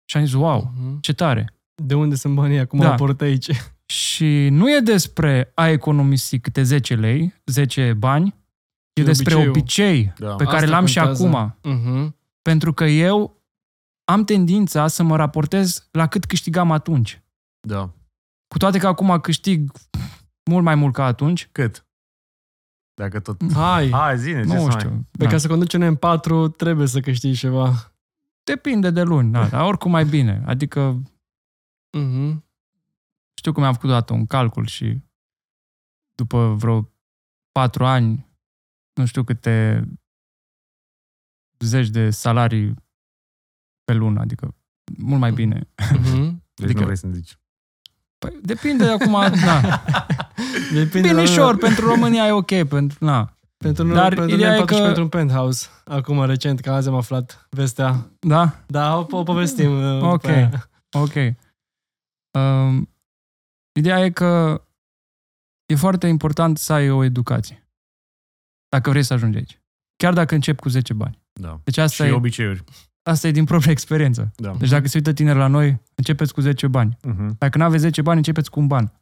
[0.06, 1.00] Și am zis, wow, Mhm.
[1.00, 1.54] ce tare.
[1.84, 2.86] De unde sunt banii acum Da.
[2.86, 3.50] au apărut aici?
[3.86, 8.36] Și nu e despre a economisi câte 10 lei, 10 bani,
[8.94, 9.58] e E despre obiceiul.
[9.58, 10.36] obicei Da.
[10.36, 11.28] pe care Asta l-am și contează.
[11.28, 11.58] acum.
[11.72, 12.16] Mhm.
[12.42, 13.39] Pentru că eu
[14.10, 17.22] am tendința să mă raportez la cât câștigam atunci.
[17.68, 17.94] Da.
[18.48, 19.72] Cu toate că acum câștig
[20.50, 21.84] mult mai mult ca atunci, Cât?
[22.94, 23.54] Dacă tot...
[23.54, 24.80] Hai, Hai, zine, ce nu să mai...
[24.80, 25.08] știu.
[25.12, 25.30] pe Da.
[25.30, 27.94] ca să conduci un M4 trebuie să câștigi ceva.
[28.44, 30.44] Depinde de luni, da, dar oricum mai bine.
[30.46, 31.02] Adică
[31.98, 32.46] Mhm.
[33.38, 35.02] știu că mi-am făcut odată un calcul și
[36.16, 36.92] după vreo
[37.52, 38.28] patru ani,
[38.94, 39.88] nu știu câte
[41.60, 42.74] zeci de salarii
[43.92, 44.56] pe lună, adică
[44.98, 45.70] mult mai bine.
[45.94, 46.44] Mhm.
[46.54, 47.38] Deci Adică- nu vrei să-mi zici.
[48.18, 49.12] Păi, depinde de acum,
[49.46, 49.82] na.
[50.74, 51.60] Depinde la Binișor, noi.
[51.60, 53.34] pentru România e ok, pentru, na.
[53.58, 55.68] Pentru, noi, Dar pentru ideea noi e M4 că- și pentru un penthouse.
[55.86, 58.10] Acum, recent, că azi am aflat vestea.
[58.20, 58.64] Da?
[58.68, 59.72] Da, o, o povestim.
[59.80, 60.26] uh, după Ok.
[60.26, 60.70] aia.
[60.92, 61.14] Ok.
[62.40, 62.90] Um,
[63.80, 64.62] ideea e că
[65.66, 67.68] e foarte important să ai o educație.
[68.70, 69.62] Dacă vrei să ajungi aici.
[69.96, 71.20] Chiar dacă începi cu 10 bani.
[71.34, 71.60] Da.
[71.64, 72.64] Deci asta, Și e, obiceiuri.
[73.10, 74.32] Asta e din propria experiență.
[74.36, 74.56] Da.
[74.60, 76.98] Deci dacă se uită tineri la noi, începeți cu 10 bani.
[77.04, 77.36] Mhm.
[77.38, 78.94] Dacă nu aveți 10 bani, începeți cu un ban.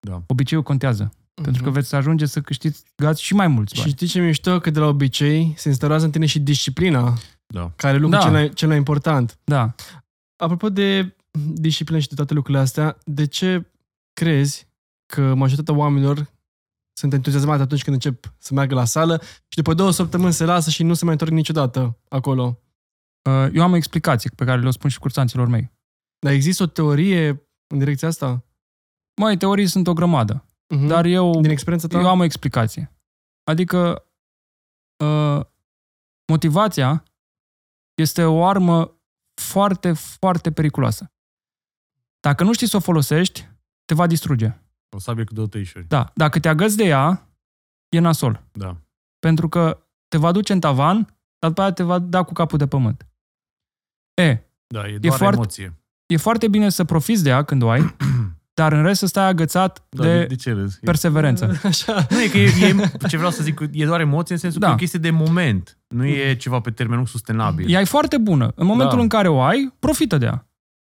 [0.00, 0.22] Da.
[0.26, 1.12] Obiceiul contează.
[1.42, 1.78] Pentru că Mhm.
[1.78, 3.92] veți ajunge să câștigați și mai mulți Și bani.
[3.92, 4.58] știți ce mișto?
[4.58, 7.14] Că de la obicei se instaurează în tine și disciplina,
[7.46, 7.72] Da.
[7.76, 8.24] care e lucrul Da.
[8.24, 9.38] cel, mai, cel mai important.
[9.44, 9.74] Da.
[10.36, 11.16] Apropo de
[11.54, 13.70] disciplină și de toate lucrurile astea, de ce
[14.12, 14.66] crezi
[15.12, 16.26] că majoritatea oamenilor
[16.92, 20.70] sunt entuziasmați atunci când încep să meargă la sală și după două săptămâni se lasă
[20.70, 22.58] și nu se mai întorc niciodată acolo?
[23.28, 25.72] Uh, Eu am o explicație pe care le-o spun și cursanților mei.
[26.18, 27.28] Dar există o teorie
[27.66, 28.44] în direcția asta?
[29.20, 30.44] Măi, teorii sunt o grămadă.
[30.74, 30.86] Mhm.
[30.86, 31.98] Dar eu Din experiența ta?
[31.98, 32.92] Eu am o explicație.
[33.44, 34.06] Adică
[35.04, 35.40] uh,
[36.26, 37.04] motivația
[37.94, 39.00] este o armă
[39.40, 41.12] foarte, foarte periculoasă.
[42.20, 43.48] Dacă nu știi să o folosești,
[43.84, 44.58] te va distruge.
[44.96, 45.86] O sabie cu două tăișuri.
[45.86, 47.28] Da, dacă te agăți de ea,
[47.88, 48.44] e nasol.
[48.52, 48.76] Da.
[49.18, 52.58] Pentru că te va duce în tavan, dar după aia te va da cu capul
[52.58, 53.07] de pământ.
[54.22, 55.78] E, Da, e doar foarte- emoție.
[56.06, 57.94] e foarte bine să profiți de ea când o ai,
[58.60, 60.76] dar în rest să stai agățat Da, de, de de ce râzi?
[60.76, 61.58] E- perseverență.
[61.64, 62.06] Așa.
[62.10, 62.74] Nu, e că e, e,
[63.08, 64.66] ce vreau să zic, e doar emoție în sensul Da.
[64.66, 65.78] că e o chestie de moment.
[65.88, 67.70] Nu e ceva pe termen lung sustenabil.
[67.70, 68.52] Ea e foarte bună.
[68.54, 69.02] În momentul Da.
[69.02, 70.42] în care o ai, profită de ea.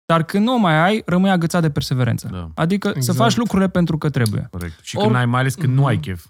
[0.06, 2.28] Dar când nu o mai ai, rămâi agățat de perseverență.
[2.32, 3.06] Da, Adică exact.
[3.06, 3.30] să Exact.
[3.30, 4.48] faci lucrurile pentru că trebuie.
[4.52, 4.80] corect.
[4.82, 6.04] Și Or- când ai, mai ales când nu ai Mhm.
[6.04, 6.26] chef.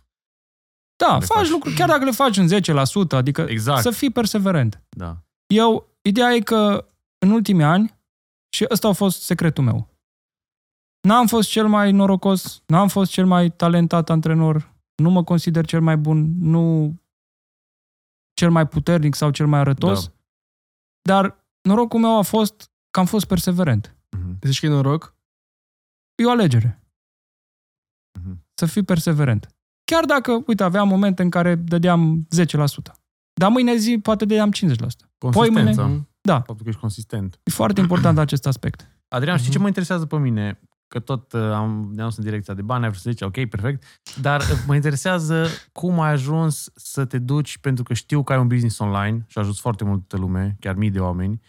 [0.95, 1.49] Da, Le faci, faci.
[1.49, 3.81] lucruri, chiar dacă le faci în 10%, adică Exact.
[3.81, 4.81] să fii perseverent.
[4.89, 5.17] Da.
[5.47, 7.97] Eu, ideea e că în ultimii ani,
[8.53, 9.87] și ăsta a fost secretul meu,
[11.07, 15.81] n-am fost cel mai norocos, n-am fost cel mai talentat antrenor, nu mă consider cel
[15.81, 16.93] mai bun, nu
[18.33, 20.13] cel mai puternic sau cel mai arătos, Da.
[21.01, 23.95] dar norocul meu a fost că am fost perseverent.
[24.17, 24.37] Mhm.
[24.41, 25.15] Zici că e noroc?
[26.21, 26.79] E o alegere.
[28.19, 28.45] Mhm.
[28.53, 29.55] Să fii perseverent.
[29.83, 32.93] Chiar dacă, uite, aveam momente în care dădeam 10%.
[33.33, 35.08] Dar mâine zi poate dădeam 50%.
[35.19, 35.85] Consistența.
[35.85, 36.07] Mhm.
[36.21, 37.39] Da, Faptul că ești consistent.
[37.43, 38.87] e foarte important acest aspect.
[39.07, 39.55] Adrian, știi Mhm.
[39.57, 40.59] ce mă interesează pe mine?
[40.93, 43.45] că tot uh, am, ne-am dus în direcția de bani, ai vrut să zici, ok,
[43.49, 43.83] perfect,
[44.21, 48.39] dar uh, mă interesează cum ai ajuns să te duci, pentru că știu că ai
[48.39, 51.39] un business online și ajuns foarte multă lume, chiar mii de oameni,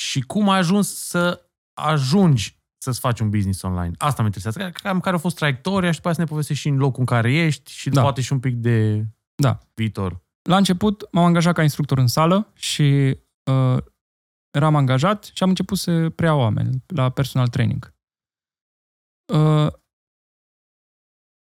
[0.00, 1.40] și cum ai ajuns să
[1.80, 3.92] ajungi să-ți faci un business online.
[3.98, 4.70] Asta mă interesează.
[4.82, 7.06] Cam care a fost traiectoria și după aceea să ne povestești și în locul în
[7.06, 8.02] care ești și Da.
[8.02, 9.58] poate și un pic de Da.
[9.74, 10.20] viitor.
[10.48, 13.18] La început m-am angajat ca instructor în sală și
[13.50, 13.82] uh,
[14.50, 17.94] eram angajat și am început să preiau oameni la personal training.
[19.32, 19.72] Uh,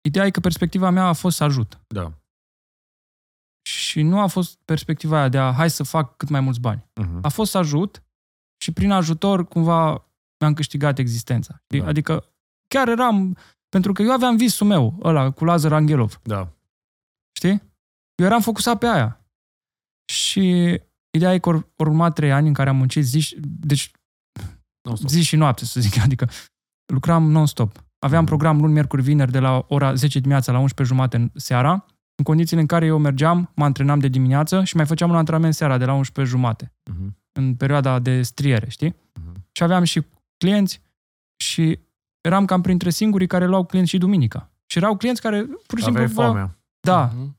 [0.01, 1.79] ideea e că perspectiva mea a fost să ajut.
[1.88, 2.13] Da.
[3.62, 6.82] Și nu a fost perspectiva aia de a hai să fac cât mai mulți bani.
[7.01, 7.21] Uh-huh.
[7.21, 8.03] A fost să ajut
[8.62, 10.08] și prin ajutor cumva
[10.39, 11.63] mi-am câștigat existența.
[11.67, 11.77] Da.
[11.77, 11.88] Da.
[11.88, 12.34] Adică
[12.67, 13.38] chiar eram...
[13.69, 16.19] Pentru că eu aveam visul meu, ăla, cu Lazar Angelov.
[16.23, 16.53] Da.
[17.36, 17.72] Știi?
[18.23, 19.25] Eu eram focusat pe aia.
[20.12, 20.41] Și
[21.09, 23.91] ideea e că au urmat trei ani în care am muncit zi, și- deci
[24.88, 25.09] Non-stop.
[25.09, 25.97] zi și noapte, să zic.
[26.05, 26.29] Adică
[26.93, 27.83] lucram non-stop.
[27.99, 31.86] Aveam program luni, miercuri, vineri de la ora 10 dimineața la 11 jumate în seara,
[32.15, 35.53] în condițiile în care eu mergeam, mă antrenam de dimineață și mai făceam un antrenament
[35.53, 37.13] seara de la 11 jumate, Uh-huh.
[37.31, 38.95] în perioada de striere, știi?
[39.19, 39.45] Mhm.
[39.51, 40.01] Și aveam și
[40.38, 40.81] clienți
[41.43, 41.79] și
[42.21, 44.51] eram cam printre singurii care luau clienți și duminica.
[44.65, 46.01] Și erau clienți care pur și simplu...
[46.01, 46.57] Aveai voiau- foamea.
[46.79, 47.38] Da, Mhm.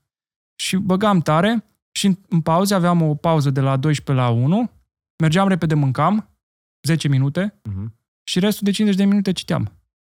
[0.54, 4.70] Și băgam tare și în, în pauze aveam o pauză de la 12 la 1,
[5.22, 6.28] mergeam repede, mâncam,
[6.86, 7.86] 10 minute Uh-huh.
[8.28, 9.72] și restul de 50 de minute citeam.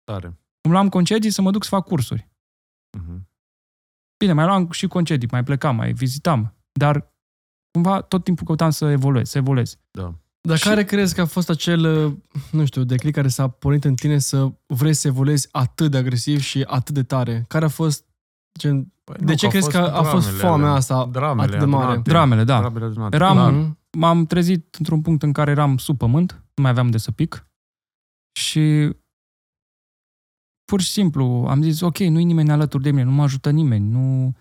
[0.04, 0.26] Tare.
[0.60, 2.28] Îmi luam concedii să mă duc să fac cursuri.
[2.98, 3.18] Uh-huh.
[4.18, 7.12] Bine, mai luam și concedii, mai plecam, mai vizitam, dar
[7.70, 9.78] cumva tot timpul căutam să evoluez, să evoluez.
[9.90, 10.14] Da.
[10.40, 12.16] Dar Și- care crezi că a fost acel, uh,
[12.50, 16.40] nu știu, declic care s-a pornit în tine să vrei să evoluezi atât de agresiv
[16.40, 17.44] și atât de tare?
[17.48, 18.04] Care a fost,
[18.58, 20.78] gen, Păi de ce crezi că a fost dramele foamea alea.
[20.78, 21.84] asta Dramele atât de mare?
[21.84, 22.10] adunate.
[22.10, 22.58] Dramele, da.
[22.60, 23.16] Dramele adunate.
[23.16, 23.52] Eram- Clar.
[23.52, 23.78] Mhm.
[23.98, 27.46] M-am trezit într-un punct în care eram sub pământ, nu mai aveam de să pic
[28.40, 28.92] și
[30.64, 33.88] pur și simplu am zis, ok, nu-i nimeni alături de mine, nu mă ajută nimeni,
[33.88, 34.36] nu...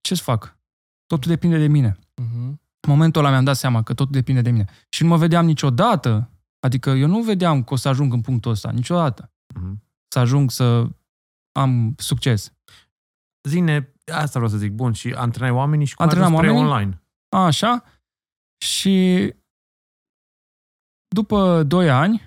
[0.00, 0.58] Ce să fac?
[1.06, 1.98] Totul depinde de mine.
[2.22, 2.60] Mhm.
[2.80, 4.64] În momentul ăla mi-am dat seama că totul depinde de mine.
[4.88, 8.50] Și nu mă vedeam niciodată, adică eu nu vedeam că o să ajung în punctul
[8.50, 9.32] ăsta, niciodată.
[9.54, 9.82] Mhm.
[10.08, 10.88] Să ajung să
[11.56, 12.52] am succes.
[13.48, 16.62] Zine, asta vreau să zic, bun, și antrenai oamenii și cum Antrenam ai ajuns spre
[16.62, 16.82] oamenii?
[16.82, 17.02] online.
[17.46, 17.84] Așa.
[18.64, 19.34] Și
[21.08, 22.22] după 2 ani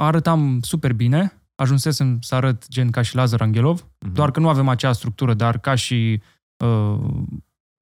[0.00, 4.12] arătam super bine, ajunsesem să arăt gen ca și Lazar Angelov, Mhm.
[4.12, 6.22] doar că nu avem acea structură, dar ca și
[6.64, 7.24] uh,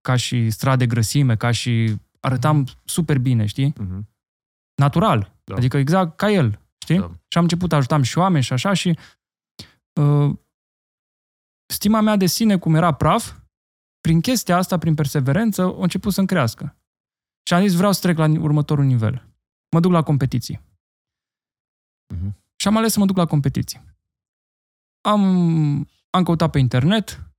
[0.01, 3.73] ca și strade grăsime, ca și arătam super bine, știi?
[3.79, 4.09] Mhm.
[4.75, 5.35] Natural.
[5.45, 5.55] Da.
[5.55, 6.99] Adică exact ca el, știi?
[6.99, 7.07] Da.
[7.29, 8.99] Și am început, ajutam și oameni și așa și
[10.01, 10.31] uh,
[11.73, 13.35] stima mea de sine cum era praf,
[14.01, 16.77] prin chestia asta, prin perseverență, a început să-mi crească.
[17.47, 19.29] Și am zis, vreau să trec la următorul nivel.
[19.71, 20.61] Mă duc la competiții.
[22.15, 22.37] Mhm.
[22.57, 23.83] Și am ales să mă duc la competiții.
[25.01, 25.23] Am,
[26.11, 27.33] am căutat pe internet,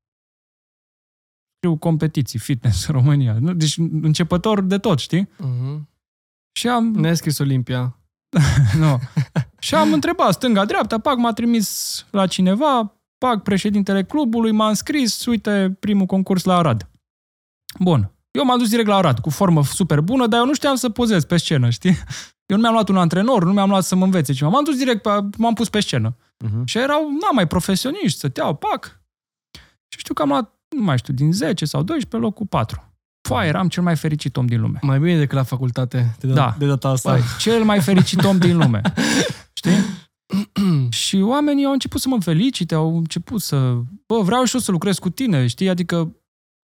[1.56, 3.40] scriu competiții, fitness în România.
[3.40, 3.54] Nu?
[3.54, 5.30] Deci începător de tot, știi?
[5.38, 5.90] Mhm.
[6.60, 6.92] Și am...
[6.92, 8.00] Ne-ai scris Olimpia.
[8.82, 9.00] nu.
[9.60, 15.78] Și am întrebat stânga-dreapta, pac, m-a trimis la cineva, pac, președintele clubului, m-a înscris, uite,
[15.80, 16.90] primul concurs la Arad.
[17.80, 18.12] Bun.
[18.32, 20.90] Eu m-am dus direct la Arad, cu formă super bună, dar eu nu știam să
[20.90, 21.98] pozez pe scenă, știi?
[22.46, 24.50] Eu nu mi-am luat un antrenor, nu mi-am luat să mă învețe ceva.
[24.50, 26.16] M-am dus direct, pe, m-am pus pe scenă.
[26.46, 26.66] Mhm.
[26.66, 29.02] Și erau, na, mai profesioniști, stăteau, pac.
[29.88, 32.94] Și știu că am luat, nu mai știu, din 10 sau 12, locul 4.
[33.28, 34.80] Foa, eram cel mai fericit om din lume.
[34.82, 36.56] Mai bine decât la facultate de, Da.
[36.58, 37.12] de data asta.
[37.12, 38.82] Băi, cel mai fericit om din lume.
[39.60, 39.78] Știi?
[41.04, 43.74] și oamenii au început să mă felicite, au început să...
[44.06, 45.70] Bă, vreau și eu să lucrez cu tine, știi?
[45.70, 46.16] Adică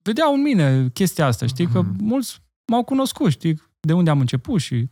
[0.02, 1.66] vedeau în mine chestia asta, știi?
[1.68, 2.04] Că Mhm.
[2.04, 3.62] mulți m-au cunoscut, știi?
[3.80, 4.88] De unde am început și...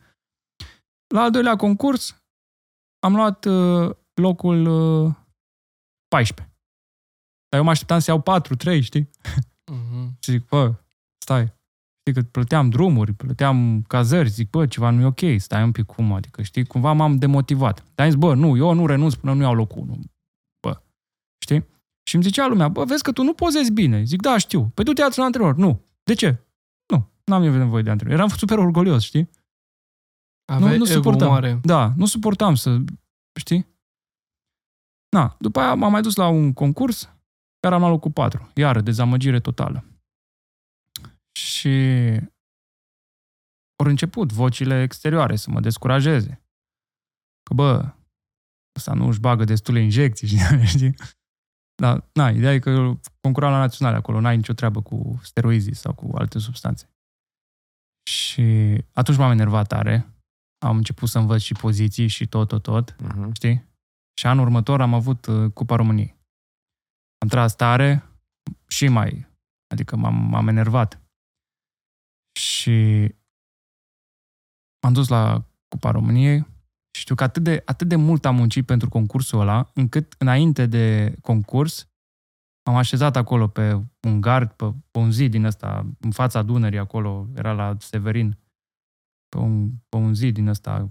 [1.15, 2.23] La al doilea concurs
[2.99, 5.15] am luat uh, locul uh,
[6.09, 6.55] 14.
[7.49, 9.11] Dar eu mă așteptam să iau 4, 3, știi?
[9.73, 10.17] Mhm.
[10.21, 10.75] Și zic, bă,
[11.23, 11.55] stai,
[12.09, 15.85] știi că plăteam drumuri, plăteam cazări, zic, bă, ceva nu e ok, stai un pic
[15.85, 17.85] cum, adică, știi, cumva m-am demotivat.
[17.95, 20.01] Dar am zis, bă, nu, eu nu renunț până nu iau locul 1,
[20.61, 20.83] bă,
[21.39, 21.67] știi?
[22.09, 24.03] Și îmi zicea lumea, bă, vezi că tu nu pozezi bine.
[24.03, 24.71] Zic, da, știu.
[24.75, 25.57] Păi tu te-ați la antrenor.
[25.57, 25.85] Nu.
[26.03, 26.45] De ce?
[26.93, 28.15] Nu, n-am eu nevoie de antrenor.
[28.15, 29.31] Eram super orgolios, știi?
[30.53, 31.29] Aveai nu, nu ego suportam.
[31.29, 31.61] mare.
[31.63, 32.79] Da, nu suportam să,
[33.39, 33.67] știi?
[35.09, 37.11] Na, după aia m-am mai dus la un concurs
[37.61, 38.51] care am luat locul 4.
[38.55, 39.85] Iară, dezamăgire totală.
[41.39, 41.69] Și
[43.83, 46.43] au început vocile exterioare să mă descurajeze.
[47.43, 47.95] Că, bă,
[48.79, 50.29] ăsta nu își bagă destule injecții,
[50.75, 50.95] știi?
[51.83, 55.75] Dar, na, ideea e că eu concuram la naționale acolo, n-ai nicio treabă cu steroizii
[55.75, 56.91] sau cu alte substanțe.
[58.11, 58.43] Și
[58.93, 60.13] atunci m-am enervat tare.
[60.67, 63.33] am început să învăț și poziții și tot, tot, tot, Mhm.
[63.33, 63.65] știi?
[64.19, 66.17] Și anul următor am avut uh, Cupa României.
[67.19, 68.03] Am tras tare
[68.69, 69.27] și mai,
[69.75, 71.01] adică m-am, m-am enervat.
[72.39, 73.15] Și
[74.83, 76.39] m-am dus la Cupa României
[76.95, 80.67] și știu că atât de, atât de mult am muncit pentru concursul ăla, încât înainte
[80.67, 81.89] de concurs
[82.63, 86.79] am așezat acolo pe un gard, pe, pe un zid din ăsta, în fața Dunării
[86.79, 88.39] acolo, era la Severin,
[89.29, 90.91] pe un, pe un zid din ăsta,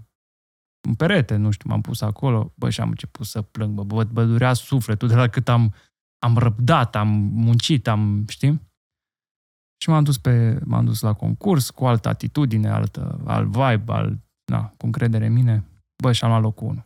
[0.88, 4.04] un perete, nu știu, m-am pus acolo, bă, și am început să plâng, bă, bă,
[4.04, 5.74] bă durea sufletul de la cât am,
[6.18, 8.67] am răbdat, am muncit, am, știi?
[9.82, 14.18] Și m-am dus, pe, m-am dus la concurs cu altă atitudine, altă, alt vibe, alt,
[14.50, 15.64] na, cu încredere în mine.
[16.02, 16.84] Bă, și am luat locul 1.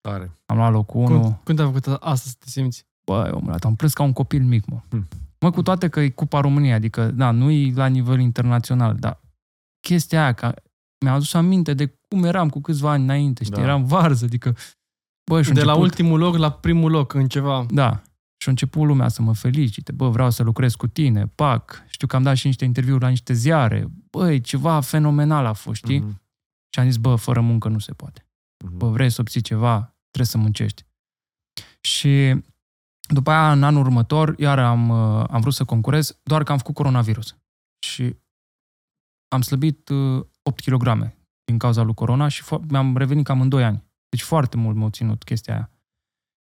[0.00, 0.30] Tare.
[0.46, 1.20] Am luat locul 1.
[1.20, 2.86] Cum, cum te-a făcut asta să te simți?
[3.04, 4.80] Bă, omule, am plâns ca un copil mic, mă.
[4.88, 5.08] Hmm.
[5.40, 9.20] Mă, cu toate că e Cupa României, adică, da, nu e la nivel internațional, dar
[9.80, 10.54] chestia aia, că
[11.04, 13.62] mi-a adus aminte de cum eram cu câțiva ani înainte, știi, Da.
[13.62, 14.56] eram varză, adică,
[15.30, 17.66] bă, și De la început, ultimul loc la primul loc în ceva.
[17.70, 18.02] Da,
[18.42, 22.06] și a început lumea să mă felicite, bă, vreau să lucrez cu tine, pac, știu
[22.06, 25.98] că am dat și niște interviuri la niște ziare, băi, ceva fenomenal a fost, știi?
[25.98, 26.22] Mhm.
[26.72, 28.26] Și am zis, bă, fără muncă nu se poate.
[28.64, 28.76] Mhm.
[28.76, 30.84] bă, vrei să obții ceva, trebuie să muncești.
[31.80, 32.42] Și
[33.00, 36.58] după aia, în anul următor, iar am, uh, am vrut să concurez, doar că am
[36.58, 37.36] făcut coronavirus.
[37.86, 38.16] Și
[39.28, 41.12] am slăbit uh, 8 kg
[41.44, 43.84] din cauza lui corona și fo- mi-am revenit cam în 2 ani.
[44.08, 45.70] Deci foarte mult m-a ținut chestia aia.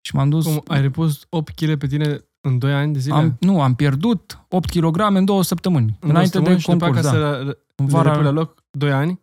[0.00, 0.44] Și m-am dus...
[0.44, 3.14] Cum, ai repus 8 kg pe tine în 2 ani de zile?
[3.14, 5.96] Am, nu, am pierdut 8 kg în 2 săptămâni.
[6.00, 7.10] În înainte de concurs, da.
[7.10, 8.20] Să în vara...
[8.20, 9.20] la loc 2 ani?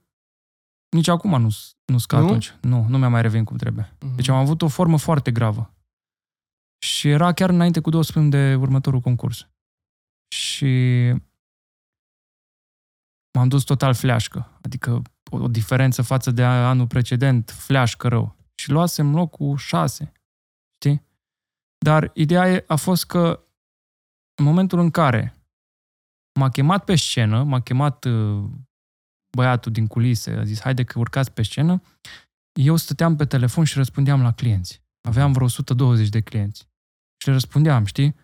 [0.90, 1.50] Nici acum nu,
[1.86, 2.26] nu scad nu?
[2.26, 2.56] atunci.
[2.62, 3.86] Nu, nu mi-a mai revenit cum trebuie.
[3.96, 4.16] Uh-huh.
[4.16, 5.74] Deci am avut o formă foarte gravă.
[6.78, 9.48] Și era chiar înainte cu două săptămâni de următorul concurs.
[10.28, 11.14] Și
[13.34, 14.60] m-am dus total fleașcă.
[14.62, 18.36] Adică o, o diferență față de anul precedent, fleașcă rău.
[18.56, 20.12] Și luasem locul șase.
[21.78, 23.48] Dar ideea e- a fost că
[24.36, 25.36] în momentul în care
[26.40, 28.50] m-a chemat pe scenă, m-a chemat uh,
[29.36, 31.82] băiatul din culise, a zis, haide că urcați pe scenă,
[32.60, 34.82] eu stăteam pe telefon și răspundeam la clienți.
[35.02, 36.70] Aveam vreo 120 de clienți.
[37.22, 38.16] Și le răspundeam, știi?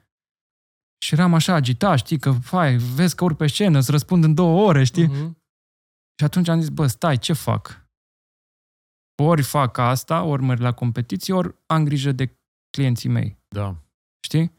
[1.06, 4.34] Și eram așa agitat, știi, că, fai, vezi că urc pe scenă, îți răspund în
[4.34, 5.08] două ore, știi?
[5.08, 5.42] Mhm.
[6.20, 7.88] Și atunci am zis, bă, stai, ce fac?
[9.22, 12.40] Ori fac asta, ori merg la competiție, ori am grijă de
[12.70, 13.76] clienții mei, Da.
[14.26, 14.52] știi?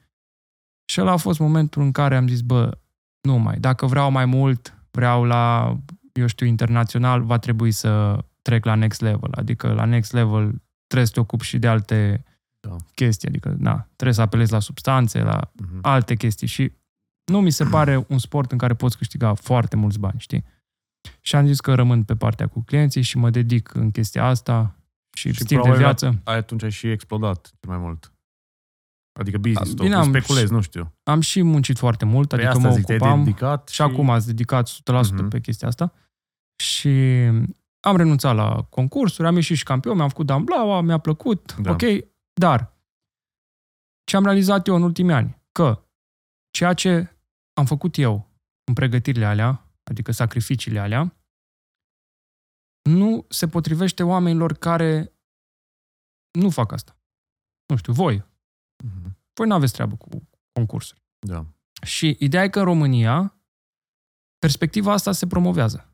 [0.85, 2.79] Și ăla a fost momentul în care am zis, bă,
[3.21, 5.77] nu mai, dacă vreau mai mult, vreau la,
[6.13, 9.31] eu știu, internațional, va trebui să trec la next level.
[9.35, 12.25] Adică la next level trebuie să te ocupi și de alte
[12.61, 12.77] Da.
[12.95, 15.79] chestii, adică, na, trebuie să apelezi la substanțe, la Mhm.
[15.83, 16.73] alte chestii și
[17.25, 20.45] nu mi se pare un sport în care poți câștiga foarte mulți bani, știi?
[21.21, 24.75] Și am zis că rămân pe partea cu clienții și mă dedic în chestia asta
[25.17, 26.21] și, Și și stil de probabil viață.
[26.25, 28.13] Ai atunci ai și explodat cel mai mult.
[29.21, 30.95] Adică business-ul Bine, tău, am speculezi, și- nu știu.
[31.03, 34.11] Am și muncit foarte mult, Pe adică asta mă zic, te-ai ocupam dedicat și acum
[34.11, 35.29] ați dedicat 100% Mhm.
[35.29, 35.93] pe chestia asta
[36.63, 36.89] și
[37.81, 41.71] am renunțat la concursuri, am ieșit și campion, mi-am făcut Damblaua, mi-a plăcut, Da.
[41.71, 41.81] ok,
[42.41, 42.77] dar
[44.05, 45.43] ce am realizat eu în ultimii ani?
[45.53, 45.85] Că
[46.51, 47.17] ceea ce
[47.53, 48.31] am făcut eu
[48.65, 51.17] în pregătirile alea, adică sacrificiile alea,
[52.91, 55.13] nu se potrivește oamenilor care
[56.39, 56.97] nu fac asta.
[57.67, 58.25] Nu știu, voi.
[59.35, 59.43] Mhm.
[59.43, 60.09] Voi nu aveți treabă cu
[60.53, 61.03] concursuri.
[61.19, 61.47] Da.
[61.83, 63.39] Și ideea e că în România
[64.39, 65.89] perspectiva asta se promovează.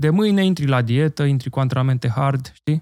[0.00, 2.80] De mâine intri la dietă, intri cu antrenamente hard, știi?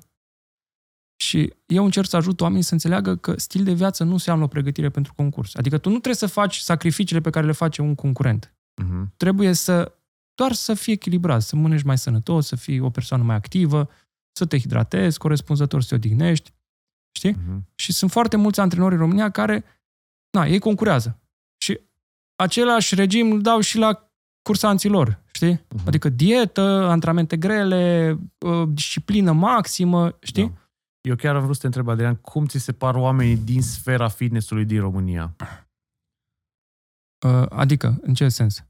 [1.16, 4.49] Și eu încerc să ajut oamenii să înțeleagă că stil de viață nu înseamnă o
[4.49, 5.55] pregătire pentru concurs.
[5.55, 8.55] Adică tu nu trebuie să faci sacrificiile pe care le face un concurent.
[8.83, 9.12] Mhm.
[9.16, 9.94] Trebuie să
[10.35, 13.88] doar să fii echilibrat, să mănânci mai sănătos, să fii o persoană mai activă,
[14.33, 16.53] să te hidratezi corespunzător, să te odihnești,
[17.16, 17.33] știi?
[17.33, 17.68] Mhm.
[17.75, 19.64] Și sunt foarte mulți antrenori în România care,
[20.37, 21.20] na, ei concurează.
[21.57, 21.81] Și
[22.37, 24.11] același regim îl dau și la
[24.42, 25.64] cursanților, știi?
[25.68, 25.87] Mhm.
[25.87, 30.49] Adică dietă, antrenamente grele, uh, disciplină maximă, știi?
[30.49, 30.61] Da.
[31.01, 34.09] Eu chiar am vrut să te întreb, Adrian, cum ți se par oamenii din sfera
[34.09, 35.37] fitnessului din România?
[37.26, 38.64] Uh, Adică, în ce sens?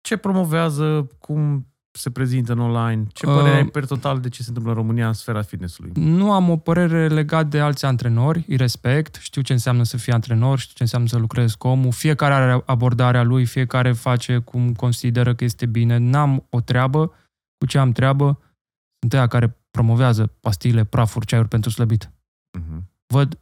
[0.00, 3.06] Ce promovează, cum se prezintă în online?
[3.12, 5.92] Ce Uh, părere ai per total de ce se întâmplă în România în sfera fitnessului?
[5.94, 10.12] Nu am o părere legat de alți antrenori, îi respect, știu ce înseamnă să fii
[10.12, 14.74] antrenor, știu ce înseamnă să lucrezi cu omul, fiecare are abordarea lui, fiecare face cum
[14.74, 15.96] consideră că este bine.
[15.96, 17.14] N-am o treabă,
[17.58, 18.38] cu ce am treabă,
[19.00, 22.10] sunt aia care promovează pastile, prafuri, ceaiuri pentru slăbit.
[22.58, 22.90] Mhm.
[23.06, 23.38] Văd,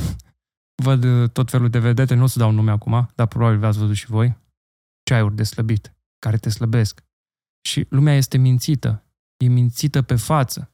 [0.84, 3.78] văd uh, tot felul de vedete, nu o să dau nume acum, dar probabil v-ați
[3.78, 4.36] văzut și voi,
[5.02, 7.05] ceaiuri de slăbit, care te slăbesc.
[7.66, 9.04] Și lumea este mințită.
[9.44, 10.70] e mințită pe față.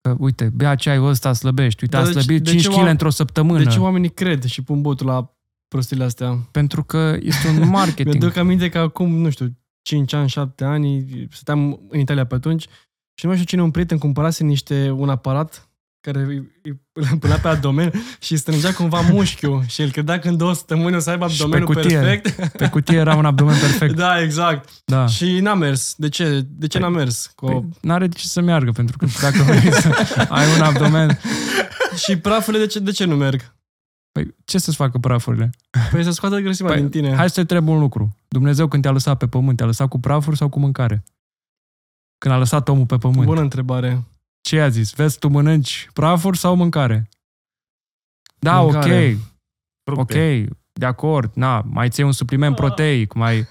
[0.00, 1.82] Că, uite, bea ceaiul ăsta slăbești.
[1.82, 3.62] Uite, Dar a de ce- slăbit de 5 ce kg oameni- într-o săptămână.
[3.64, 5.36] De ce oamenii cred și pun botul la
[5.68, 6.36] prostiile astea?
[6.50, 8.14] Pentru că este un marketing.
[8.18, 12.62] Mi-aduc aminte că acum, nu știu, 5 ani, 7 ani, stăteam în Italia pe atunci
[13.14, 15.70] și nu mai știu cine, un prieten cumpărase niște, un aparat
[16.06, 20.18] care îi- îi- îl punea pe abdomen și îi strângea cumva mușchiul și el credea
[20.18, 21.98] că în două săptămâni o să aibă Și pe abdomenul cutie.
[21.98, 22.52] perfect.
[22.56, 23.94] Pe cutie era un abdomen perfect.
[23.96, 24.68] Da, exact.
[24.84, 25.06] Da.
[25.06, 25.94] Și n-a mers.
[25.96, 26.46] De ce?
[26.48, 27.32] De ce Păi- n-a mers?
[27.34, 27.46] Cu...
[27.46, 29.88] Păi, n-are de ce să meargă, pentru că dacă vrei să
[30.28, 31.18] ai un abdomen...
[31.96, 33.54] Și prafurile de ce, de ce nu merg?
[34.12, 35.50] Păi, ce să-ți facă prafurile?
[35.90, 37.14] Păi să scoată grăsimea Păi, din tine.
[37.14, 38.16] Hai să te întreb un lucru.
[38.28, 41.04] Dumnezeu când te-a lăsat pe pământ, te-a lăsat cu prafuri sau cu mâncare?
[42.18, 43.24] Când a lăsat omul pe pământ.
[43.26, 44.02] Bună întrebare.
[44.42, 44.92] Ce i-a zis?
[44.94, 47.08] Vezi, tu mănânci prafuri sau mâncare?
[48.38, 49.12] Da, Mâncare.
[49.12, 49.18] ok,
[49.84, 50.42] Fructe.
[50.48, 53.46] ok, de acord, na, mai ții un supliment proteic, mai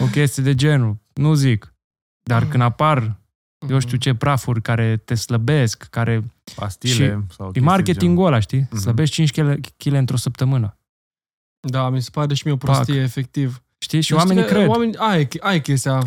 [0.00, 1.74] o chestie de genul, nu zic.
[2.22, 3.20] Dar când apar,
[3.68, 6.24] eu știu ce prafuri care te slăbesc, care...
[6.54, 8.60] Pastile Și sau E chestii de marketingul ăla, știi?
[8.70, 8.76] Mhm.
[8.76, 10.78] Slăbești 5 kg, kg într-o săptămână.
[11.68, 13.02] Da, mi se pare și mie o prostie, Pac.
[13.02, 13.62] efectiv.
[13.78, 14.00] Știi?
[14.00, 14.70] Și Dar oamenii știi că cred.
[14.70, 16.02] Oamenii, ai, ai chestia.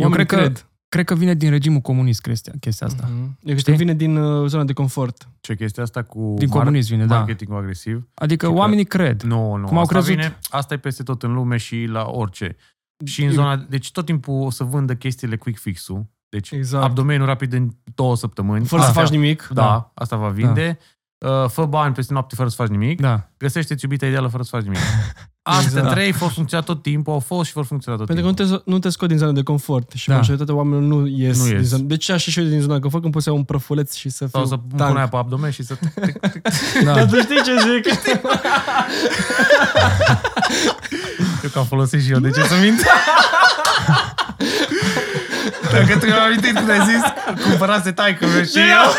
[0.00, 1.04] Oamenii cred că- cred.
[1.04, 3.08] Cred că vine din regimul comunist chestia, chestia asta.
[3.10, 3.20] Mhm.
[3.22, 3.74] Eu cred că Știi?
[3.76, 5.28] vine din uh, zona de confort.
[5.40, 7.16] Ce chestia asta cu Din comunism vine, da.
[7.16, 8.08] marketingul agresiv?
[8.14, 9.22] Adică Și că- oamenii cred.
[9.22, 9.66] Nu, nu.
[9.66, 10.14] Cum au asta crezut?
[10.14, 12.56] Vine, asta e peste tot în lume și la orice.
[13.04, 13.56] Și în Eu- zona...
[13.56, 16.06] Deci tot timpul o să vândă chestiile quick fix-ul.
[16.28, 16.84] Deci Exact.
[16.84, 18.64] abdomenul rapid în două săptămâni.
[18.66, 19.48] Fără să Astea- faci nimic.
[19.52, 20.78] Da, asta va vinde.
[20.80, 20.86] Uh,
[21.48, 23.00] Fă bani peste noapte fără să faci nimic.
[23.00, 23.28] Da.
[23.38, 24.78] Găsește-ți iubita ideală fără să faci nimic.
[25.42, 25.90] Astea Exact.
[25.94, 28.56] trei vor funcționa tot timpul, au fost și vor funcționa tot Pentru că nu timpul.
[28.64, 30.14] te, nu te scot din zona de confort și Da.
[30.14, 31.38] majoritatea oamenilor nu ies.
[31.38, 31.66] Nu din ies.
[31.66, 31.82] zona.
[31.86, 33.94] De ce așa și eu din zona de confort când poți să iau un prăfuleț
[33.94, 34.96] și să fiu Sau să pun tank?
[34.96, 35.74] aia pe abdomen și să...
[36.84, 36.94] da.
[36.94, 37.94] Dar tu știi ce zic?
[41.42, 42.80] Eu că am folosit și eu, de ce să mint?
[45.72, 47.02] Dacă tu mi-am amintit când ai zis,
[47.44, 48.92] cumpărase taică și eu.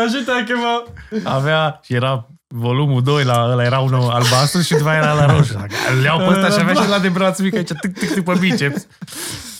[0.00, 0.84] Dar și te mă...
[1.24, 5.36] Avea, și era volumul 2 la ăla, era unul albastru și după aia era la
[5.36, 5.58] roșu.
[5.96, 8.24] Îl iau pe ăsta și avea și la de braț mic aici, tic, tic, tic,
[8.24, 8.86] pe biceps.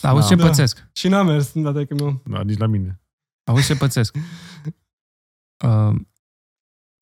[0.03, 0.47] Auzi ce Da.
[0.47, 0.89] pățesc.
[0.93, 2.23] Și n-a mers, da, că meu.
[2.25, 3.01] Da, nici la mine.
[3.51, 4.15] Auzi ce pățesc.
[5.65, 5.95] Uh,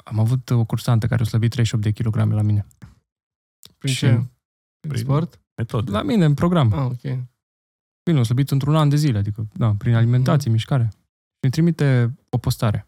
[0.04, 2.66] am avut o cursantă care a slăbit 38 de kilograme la mine.
[3.78, 4.06] Prin Și- ce?
[4.08, 4.26] Prin
[4.88, 5.40] Prin- sport?
[5.56, 5.90] Metodă.
[5.90, 6.72] La mine, în program.
[6.72, 7.18] Ah, ok.
[8.10, 10.88] Bine, a slăbit într-un an de zile, adică, da, prin alimentație, mișcare.
[10.92, 12.86] Și îmi trimite o postare.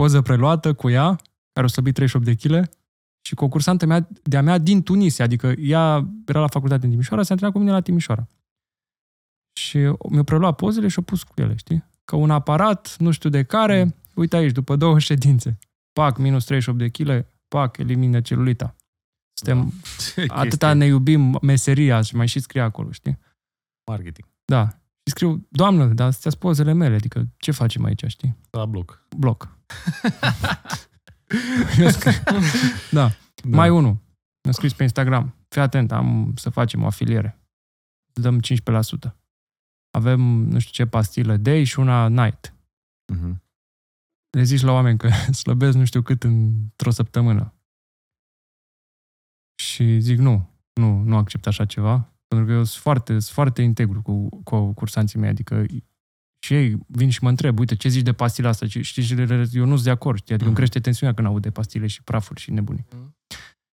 [0.00, 1.16] Poză preluată cu ea,
[1.52, 2.68] care a slăbit 38 de kg,
[3.26, 6.90] și cu o cursantă mea, de-a mea din Tunisia, adică ea era la facultate în
[6.90, 8.26] Timișoara, se antrenat cu mine la Timișoara.
[9.58, 9.78] Și
[10.10, 11.84] mi-a preluat pozele și o pus cu ele, știi?
[12.04, 15.58] Că un aparat, nu știu de care, uite aici, după două ședințe,
[15.92, 18.76] pac, minus 38 de kg, pac, elimină celulita.
[19.32, 19.72] Suntem,
[20.42, 23.18] atâta ne iubim meseria și mai și scrie acolo, știi?
[23.90, 24.28] Marketing.
[24.44, 24.68] Da.
[25.02, 28.36] Și scriu, doamnă, dar astea sunt pozele mele, adică ce facem aici, știi?
[28.50, 29.06] La bloc.
[29.16, 29.55] Bloc.
[31.78, 32.12] Eu scriu,
[32.90, 32.90] da.
[32.90, 33.10] Da.
[33.44, 33.96] Mai unul.
[34.42, 35.34] Mi-a scris pe Instagram.
[35.48, 37.40] Fii atent, am să facem o afiliere.
[38.12, 38.40] Îți dăm
[39.10, 39.14] 15%.
[39.90, 42.54] Avem, nu știu ce, pastilă day și una night.
[43.12, 43.42] Mhm.
[44.30, 45.08] Le zici la oameni că
[45.42, 47.54] slăbesc nu știu cât într-o săptămână.
[49.62, 53.62] Și zic nu, nu, nu accept așa ceva, pentru că eu sunt foarte, sunt foarte
[53.62, 55.64] integru cu, cu cursanții mei, adică
[56.46, 58.66] și ei vin și mă întreb, uite, ce zici de pastila asta?
[58.66, 60.34] Și Știi, și le- eu nu sunt de acord, știi?
[60.34, 60.54] adică îmi Mhm.
[60.62, 62.86] crește tensiunea când aud de pastile și prafuri și nebuni.
[62.90, 63.16] Mhm.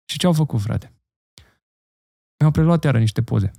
[0.09, 0.93] Și ce au făcut, frate?
[2.39, 3.51] Mi-au preluat iară niște poze.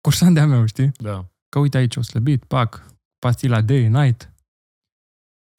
[0.00, 0.90] Cursant de-a meu, știi?
[0.96, 1.28] Da.
[1.48, 2.86] Că uite aici, o slăbit, pac,
[3.18, 4.32] pastila day, night.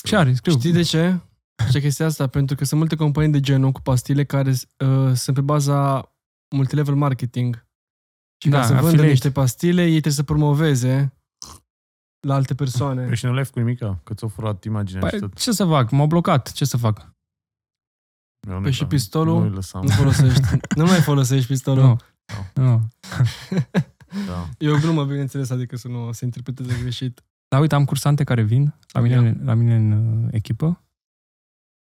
[0.03, 0.33] Ce are?
[0.33, 0.57] Scriu.
[0.57, 1.19] Știi de ce?
[1.71, 2.27] Ce chestia asta?
[2.27, 6.11] Pentru că sunt multe companii de genul cu pastile care uh, sunt pe baza
[6.55, 7.65] multilevel marketing.
[8.43, 9.11] Și Da, ca să vândă affiliate.
[9.11, 11.13] niște pastile, ei trebuie să promoveze
[12.25, 13.05] la alte persoane.
[13.05, 15.39] Păi și nu le-ai făcut nimic, că ți-au furat imaginea și Păi, tot.
[15.39, 15.89] ce să fac?
[15.91, 16.51] M-au blocat.
[16.51, 17.13] Ce să fac?
[18.47, 18.87] Eu nu-i Păi și dam.
[18.89, 19.39] pistolul?
[19.41, 19.83] Nu-i lăsam.
[19.83, 20.41] Nu folosești.
[20.75, 21.83] nu mai folosești pistolul.
[22.55, 22.63] Nu.
[22.63, 22.81] Nu.
[24.27, 24.49] Da.
[24.57, 27.23] E o glumă, bineînțeles, adică să nu se interpreteze greșit.
[27.47, 29.91] Dar uite, am cursante care vin la mine, la mine în
[30.23, 30.83] uh, echipă,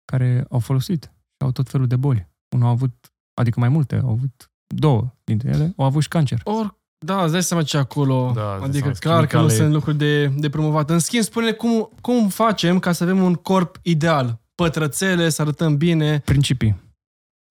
[0.05, 2.29] care au folosit și au tot felul de boli.
[2.55, 6.41] Unul a avut, adică mai multe, au avut două dintre ele, au avut și cancer.
[6.45, 8.33] Or, da, îți dai seama ce e acolo.
[8.35, 10.91] Da, îți dai adică seama, clar că nu chimicale- sunt lucruri de, de promovat.
[10.91, 14.41] În schimb, spune cum, cum facem ca să avem un corp ideal.
[14.55, 16.71] Pătrățele, să arătăm bine, Principii.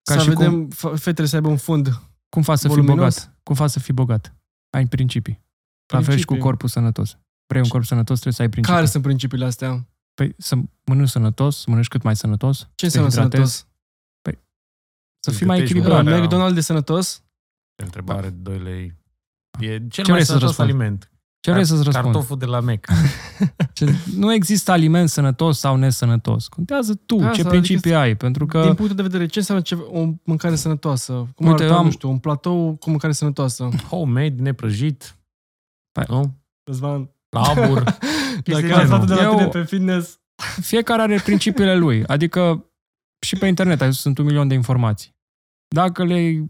[0.03, 1.87] Ca să și vedem cum, f- fetele să aibă un fund.
[2.29, 3.15] cum faci să fii voluminos.
[3.19, 3.39] bogat?
[3.43, 4.35] Cum faci să fii bogat?
[4.77, 5.39] Ai principii.
[5.93, 6.39] La fel și cu Principii.
[6.43, 7.17] corpul sănătos.
[7.47, 8.75] Vrei un corp sănătos, trebuie să ai principii.
[8.77, 9.87] Care sunt principiile astea?
[10.13, 13.69] Păi să mănânci sănătos, să mănânci cât mai sănătos, Ce să te înseamnă hidratezi, sănătos?
[15.23, 16.03] să Să fii mai gătești echilibrat.
[16.03, 16.19] bune.
[16.19, 16.27] La Da.
[16.27, 17.23] McDonald's de sănătos?
[17.83, 18.93] Întrebare 2 lei.
[19.59, 20.69] E cel Ce mai vrei să-ți sănătos răspund?
[20.69, 21.11] aliment.
[21.39, 22.05] Ce vrei să-ți răspund?
[22.05, 22.85] Cartoful de la Mac.
[23.73, 26.47] Ce, nu există aliment sănătos sau nesănătos.
[26.47, 29.63] Contează tu Asta, ce adică principii ai, pentru că Din punctul de vedere, ce înseamnă
[29.63, 31.13] ce, o mâncare sănătoasă?
[31.13, 33.69] Cum Uite, arată, eu am- nu știu, un platou cu mâncare sănătoasă?
[33.89, 35.15] Homemade, neprăjit.
[35.93, 36.05] Hai.
[36.09, 36.37] Nu?
[36.63, 37.83] Răzvan, La abur.
[37.83, 37.97] dacă
[38.45, 38.87] de ați genul.
[38.87, 40.19] luat de la Eu- tine pe fitness,
[40.61, 42.05] fiecare are principiile lui.
[42.05, 42.65] Adică
[43.25, 45.15] și pe internet ai- sunt un milion de informații.
[45.75, 46.45] Dacă le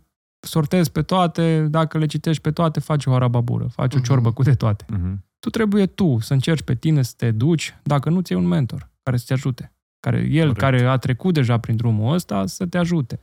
[0.45, 4.05] sortezi pe toate, dacă le citești pe toate, faci o harababură, faci o Mhm.
[4.05, 4.85] ciorbă cu de toate.
[4.89, 5.23] Mhm.
[5.39, 8.89] Tu trebuie tu să încerci pe tine să te duci, dacă nu ți un mentor
[9.03, 9.73] care să te ajute.
[9.99, 10.59] Care el, Corect.
[10.59, 13.19] care a trecut deja prin drumul ăsta, să te ajute.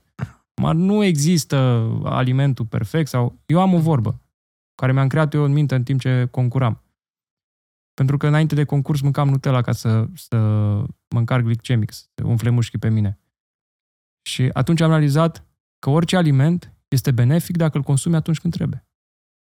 [0.62, 1.56] Mar nu există
[2.04, 3.38] alimentul perfect sau...
[3.46, 4.20] Eu am o vorbă
[4.74, 6.82] care mi-am creat eu în minte în timp ce concuram.
[7.94, 10.36] Pentru că înainte de concurs mâncam Nutella ca să, să
[11.08, 13.18] mă încarc glicemic, să umfle mușchii pe mine.
[14.22, 15.44] Și atunci am realizat
[15.78, 18.86] că orice aliment este benefic dacă îl consumi atunci când trebuie.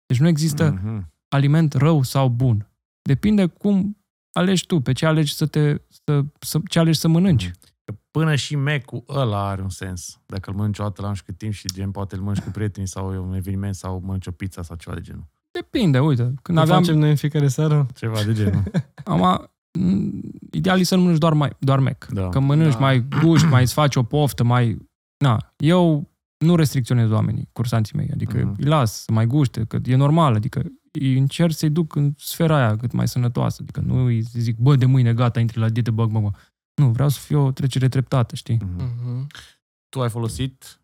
[0.05, 1.11] Deci nu există Mhm.
[1.29, 2.69] aliment rău sau bun.
[3.01, 3.97] Depinde cum
[4.31, 7.45] alegi tu, pe ce alegi să te, să, să, ce alegi să mănânci.
[7.45, 7.57] Mhm.
[7.83, 10.19] Că Până și Mac-ul ăla are un sens.
[10.25, 12.43] Dacă îl mănânci o dată la nu știu cât timp și gen poate îl mănânci
[12.43, 15.27] cu prietenii sau e un eveniment sau mănânci o pizza sau ceva de genul.
[15.51, 17.87] Depinde, uite, când ne aveam, facem noi în fiecare seară.
[17.95, 18.63] Ceva de genul.
[19.05, 19.49] am,
[20.51, 22.05] ideal e să nu mănânci doar, mai, doar Mac.
[22.05, 22.29] Da.
[22.29, 22.79] Că mănânci, Da.
[22.79, 24.77] mai guști, mai îți faci o poftă, mai...
[25.17, 28.55] Na, eu nu restricționez oamenii, cursanții mei, adică Mhm.
[28.57, 32.55] îi las să mai guște, că e normal, adică îi încerc să-i duc în sfera
[32.57, 35.91] aia cât mai sănătoasă, adică nu îi zic, bă, de mâine gata, intri la dietă,
[35.91, 36.29] bă, bă, bă.
[36.81, 38.57] Nu, vreau să fie o trecere treptată, știi?
[38.61, 38.83] Mhm.
[39.03, 39.27] Mhm.
[39.89, 40.81] Tu ai folosit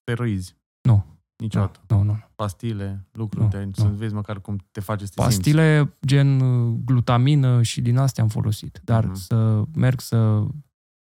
[0.00, 0.56] steroizi?
[0.88, 1.04] Nu.
[1.36, 1.80] Niciodată.
[1.88, 2.18] Nu, nu.
[2.34, 3.70] Pastile, lucruri, Nu, de nu.
[3.72, 5.36] să vezi măcar cum te face să te simți.
[5.36, 8.80] Pastile gen uh, glutamină și din astea am folosit.
[8.84, 9.14] Dar Mhm.
[9.14, 10.46] să merg să...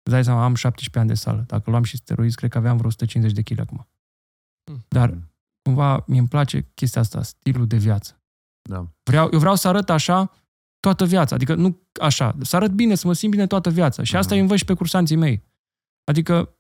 [0.10, 1.44] Îți dai seama, am 17 ani de sală.
[1.48, 3.88] Dacă luam și steroizi, cred că aveam vreo 150 de kg acum.
[4.72, 4.86] Mhm.
[4.88, 5.32] Dar Mhm.
[5.62, 8.22] cumva mi îmi place chestia asta, stilul de viață.
[8.70, 8.88] Da.
[9.04, 10.32] Vreau, eu vreau să arăt așa
[10.80, 11.36] toată viața.
[11.36, 14.04] Adică nu așa, să arăt bine, să mă simt bine toată viața.
[14.04, 14.34] Și asta Mhm.
[14.36, 15.44] îi învăț și pe cursanții mei.
[16.04, 16.56] Adică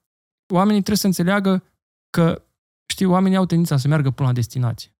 [0.54, 1.64] oamenii trebuie să înțeleagă
[2.10, 2.44] că,
[2.92, 4.92] știi, oamenii au tendința să meargă până la destinație.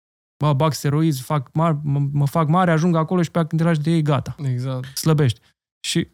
[0.44, 3.68] Bă, bag steroizi, fac mare, mă, mă fac mare, ajung acolo și pe când te
[3.68, 4.98] lași de ei, gata, Exact.
[4.98, 5.40] slăbești.
[5.80, 6.08] Și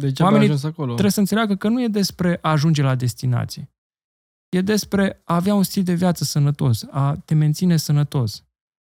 [0.00, 0.90] De ce Oamenii Oamenii ajuns acolo?
[0.90, 3.70] trebuie să înțeleagă că nu e despre a ajunge la destinație.
[4.48, 8.44] E despre a avea un stil de viață sănătos, a te menține sănătos,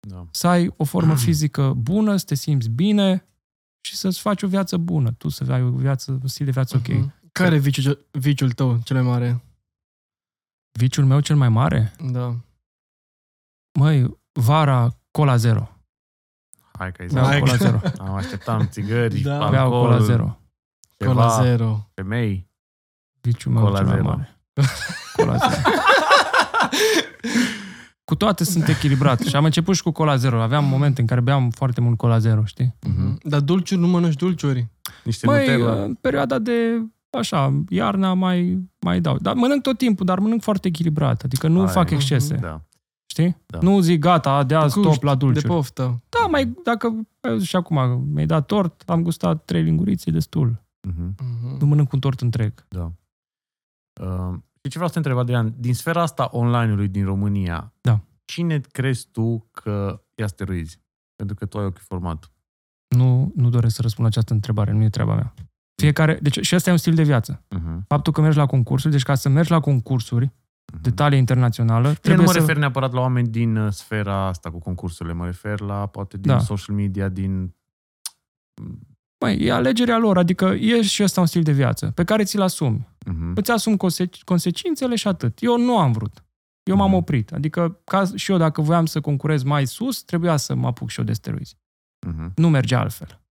[0.07, 0.25] da.
[0.31, 3.25] să ai o formă fizică bună, să te simți bine
[3.81, 5.11] și să-ți faci o viață bună.
[5.11, 6.87] Tu să ai o viață, un stil de viață ok.
[6.87, 7.13] Mhm.
[7.31, 9.43] Care e viciul, viciul tău cel mai mare?
[10.79, 11.93] Viciul meu cel mai mare?
[12.11, 12.35] Da.
[13.79, 15.69] Măi, vara, cola zero.
[16.71, 17.31] Hai că ai Beau zis.
[17.33, 17.79] Hai cola că- zero.
[18.09, 19.33] Am așteptam țigări, Da.
[19.33, 20.39] alcool, Beau cola zero.
[20.99, 21.89] Ceva, Cola zero.
[21.93, 22.47] femei.
[23.21, 24.07] Viciul meu Cola cel mai zero.
[24.07, 24.39] mare.
[25.15, 25.61] Cola zero.
[28.03, 29.19] Cu toate sunt echilibrat.
[29.19, 30.41] Și am început și cu cola zero.
[30.41, 32.75] Aveam momente în care beam foarte mult cola zero, știi?
[32.87, 33.17] Mhm.
[33.23, 34.67] Dar dulciuri nu mănânci dulciuri.
[35.03, 35.83] Niște Măi, Nutella.
[35.83, 39.17] în perioada de, așa, iarna mai, mai dau.
[39.17, 41.21] Dar mănânc tot timpul, dar mănânc foarte echilibrat.
[41.23, 41.93] Adică nu Aia fac e.
[41.93, 42.61] excese, Da.
[43.05, 43.37] știi?
[43.45, 43.59] Da.
[43.61, 45.47] Nu zic gata, de azi Guști stop la De dulciuri.
[45.47, 46.01] poftă.
[46.09, 46.87] Da, mai, dacă,
[47.21, 50.63] ai văzut și acum, mi-ai dat tort, am gustat trei lingurițe, destul.
[50.87, 51.15] Mhm.
[51.19, 51.57] Mhm.
[51.59, 52.65] Nu mănânc un tort întreg.
[52.67, 52.91] Da.
[54.01, 57.99] Uh, și ce vreau să te întreb, Adrian, din sfera asta online-ului din România, Da.
[58.25, 60.79] cine crezi tu că ia steroizi?
[61.15, 62.31] Pentru că tu ai ochiul format.
[62.95, 65.33] Nu, nu doresc să răspund la această întrebare, nu e treaba mea.
[65.81, 67.43] Fiecare, deci și asta e un stil de viață.
[67.55, 67.87] Uh-huh.
[67.87, 70.31] Faptul că mergi la concursuri, deci ca să mergi la concursuri
[70.81, 72.39] de talie internațională, Eu nu trebuie mă să...
[72.39, 76.31] refer neapărat la oameni din uh, sfera asta cu concursurile, mă refer la poate din
[76.31, 76.39] Da.
[76.39, 77.55] social media, din...
[79.19, 82.41] Măi, e alegerea lor, adică e și ăsta un stil de viață pe care ți-l
[82.41, 82.87] asumi.
[83.05, 83.33] Uh-huh.
[83.35, 85.37] Îți asumi conse- consecințele și atât.
[85.41, 86.23] Eu nu am vrut.
[86.63, 86.97] Eu m-am Mhm.
[86.97, 87.31] oprit.
[87.31, 90.99] Adică ca și eu dacă voiam să concurez mai sus, trebuia să mă apuc și
[90.99, 91.55] eu de steroizi.
[92.07, 92.33] Uh-huh.
[92.35, 93.21] Nu mergea altfel.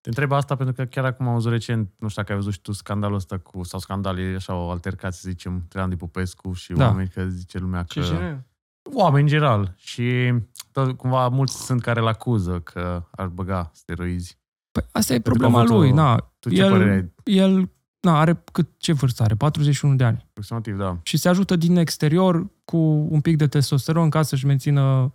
[0.00, 2.52] Te întreb asta pentru că chiar acum am văzut recent, nu știu dacă ai văzut
[2.52, 5.96] și tu scandalul ăsta cu, sau scandal, e așa o altercație, să zicem, între Andy
[5.96, 6.86] Popescu și Da.
[6.86, 7.86] oameni, că zice lumea că...
[8.00, 8.46] Ce cine?
[8.94, 9.74] Oameni în general.
[9.76, 10.32] Și
[10.72, 14.38] tot, cumva mulți sunt care îl acuză că ar băga steroizi.
[14.72, 15.92] Păi asta e Pentru că problema am văzut-o- lui.
[15.92, 17.12] Na, Tu ce părere ai?
[17.36, 17.70] el, el
[18.00, 19.34] na, are cât, ce vârstă are?
[19.34, 20.24] 41 de ani.
[20.28, 20.98] Aproximativ, da.
[21.02, 22.76] Și se ajută din exterior cu
[23.10, 25.12] un pic de testosteron ca să-și mențină...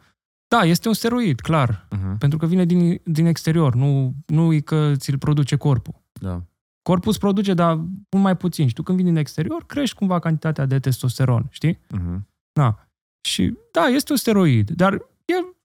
[0.47, 1.87] Da, este un steroid, clar.
[1.95, 2.17] Uh-huh.
[2.19, 3.75] Pentru că vine din, din exterior.
[3.75, 5.93] Nu, nu e că ți-l produce corpul.
[6.21, 6.43] Da.
[6.81, 8.67] Corpul îți produce, dar mult mai puțin.
[8.67, 11.73] Și tu când vii din exterior, crești cumva cantitatea de testosteron, știi?
[11.75, 12.19] Uh-huh.
[12.53, 12.87] Na.
[13.21, 15.01] Și da, este un steroid, dar el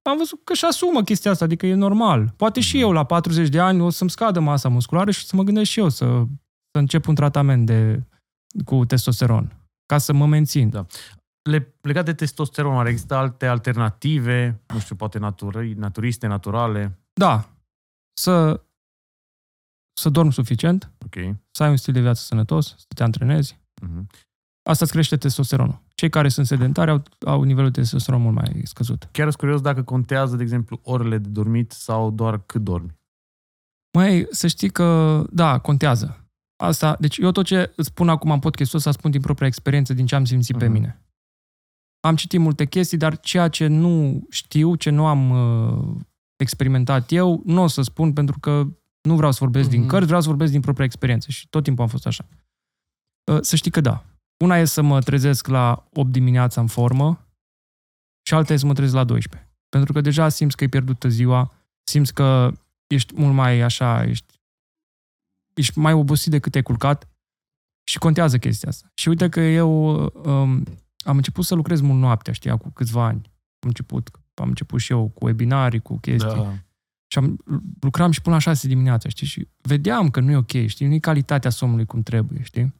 [0.02, 2.32] am văzut că și asumă chestia asta, adică e normal.
[2.36, 5.42] Poate și eu la 40 de ani o să-mi scadă masa musculară și să mă
[5.42, 6.04] gândesc și eu să,
[6.70, 8.02] să încep un tratament de,
[8.64, 10.70] cu testosteron ca să mă mențin.
[10.70, 10.86] Da.
[11.42, 16.98] le, legat de testosteron, ar exista alte alternative, nu știu, poate naturi, naturiste, naturale?
[17.12, 17.50] Da,
[18.12, 18.64] să,
[20.00, 21.36] să dormi suficient, Ok.
[21.50, 23.60] să ai un stil de viață sănătos, să te antrenezi.
[23.82, 24.06] Mhm.
[24.62, 25.82] Asta îți crește testosteronul.
[26.02, 29.08] Cei care sunt sedentari au, au nivelul de testosteron mult mai scăzut.
[29.12, 32.96] Chiar sunt curios dacă contează, de exemplu, orele de dormit sau doar cât dormi.
[33.98, 36.26] Mai să știi că, da, contează.
[36.56, 39.92] Asta, deci eu tot ce îți spun acum în podcastul ăsta spun din propria experiență,
[39.94, 40.72] din ce am simțit pe Mhm.
[40.72, 41.02] mine.
[42.00, 46.00] Am citit multe chestii, dar ceea ce nu știu, ce nu am uh,
[46.36, 48.66] experimentat eu, nu o să spun pentru că
[49.08, 49.88] nu vreau să vorbesc din Mhm.
[49.88, 52.24] cărți, vreau să vorbesc din propria experiență și tot timpul am fost așa.
[53.32, 54.04] Uh, să știi că da.
[54.36, 57.26] Una e să mă trezesc la 8 dimineața în formă
[58.26, 59.50] și alta e să mă trezesc la 12.
[59.68, 61.52] Pentru că deja simți că e pierdută ziua,
[61.82, 62.52] simți că
[62.86, 64.40] ești mult mai așa, ești,
[65.54, 67.08] ești mai obosit decât te-ai culcat
[67.84, 68.90] și contează chestia asta.
[68.94, 70.64] Și uite că eu um,
[71.04, 73.20] am început să lucrez mult noaptea, știi, cu câțiva ani.
[73.58, 76.34] Am început, am început și eu cu webinarii, cu chestii.
[76.34, 76.54] Da.
[77.06, 77.38] Și am,
[77.80, 79.26] lucram și până la 6 dimineața, știi?
[79.26, 80.86] Și vedeam că nu e ok, știi?
[80.86, 82.74] Nu e calitatea somnului cum trebuie, știi?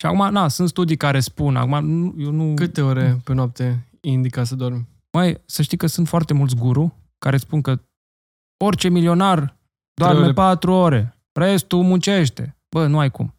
[0.00, 2.54] Și acum, na, sunt studii care spun, acum, nu, eu nu...
[2.54, 4.86] Câte ore pe noapte indica să dormi?
[5.12, 7.80] Mai, să știi că sunt foarte mulți guru care spun că
[8.64, 9.54] orice milionar Trei
[9.94, 10.32] doarme ore.
[10.32, 12.56] 4 ore, restul muncește.
[12.68, 13.34] Bă, nu ai cum.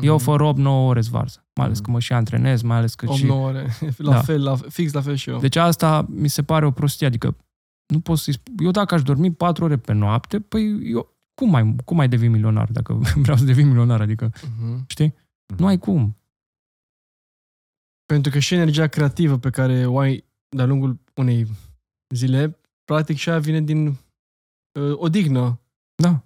[0.00, 1.44] Eu fără 8-9 ore zvarsă.
[1.54, 1.86] Mai ales Mhm.
[1.86, 3.26] că mă și antrenez, mai ales că 8 și...
[3.26, 3.66] 9 ore.
[3.96, 4.20] La Da.
[4.20, 5.38] fel, la, fix la fel și eu.
[5.38, 7.36] Deci asta mi se pare o prostie, adică
[7.86, 8.54] nu pot să-i spun.
[8.58, 12.30] Eu dacă aș dormi 4 ore pe noapte, păi eu cum mai, cum mai devin
[12.30, 12.92] milionar dacă
[13.22, 14.00] vreau să devin milionar?
[14.00, 14.84] Adică, Mhm.
[14.86, 15.14] știi?
[15.56, 16.16] Nu ai cum.
[18.06, 20.24] Pentru că și energia creativă pe care o ai
[20.56, 21.46] de-a lungul unei
[22.14, 25.60] zile, practic și aia vine din uh, odihnă,
[26.02, 26.24] Da,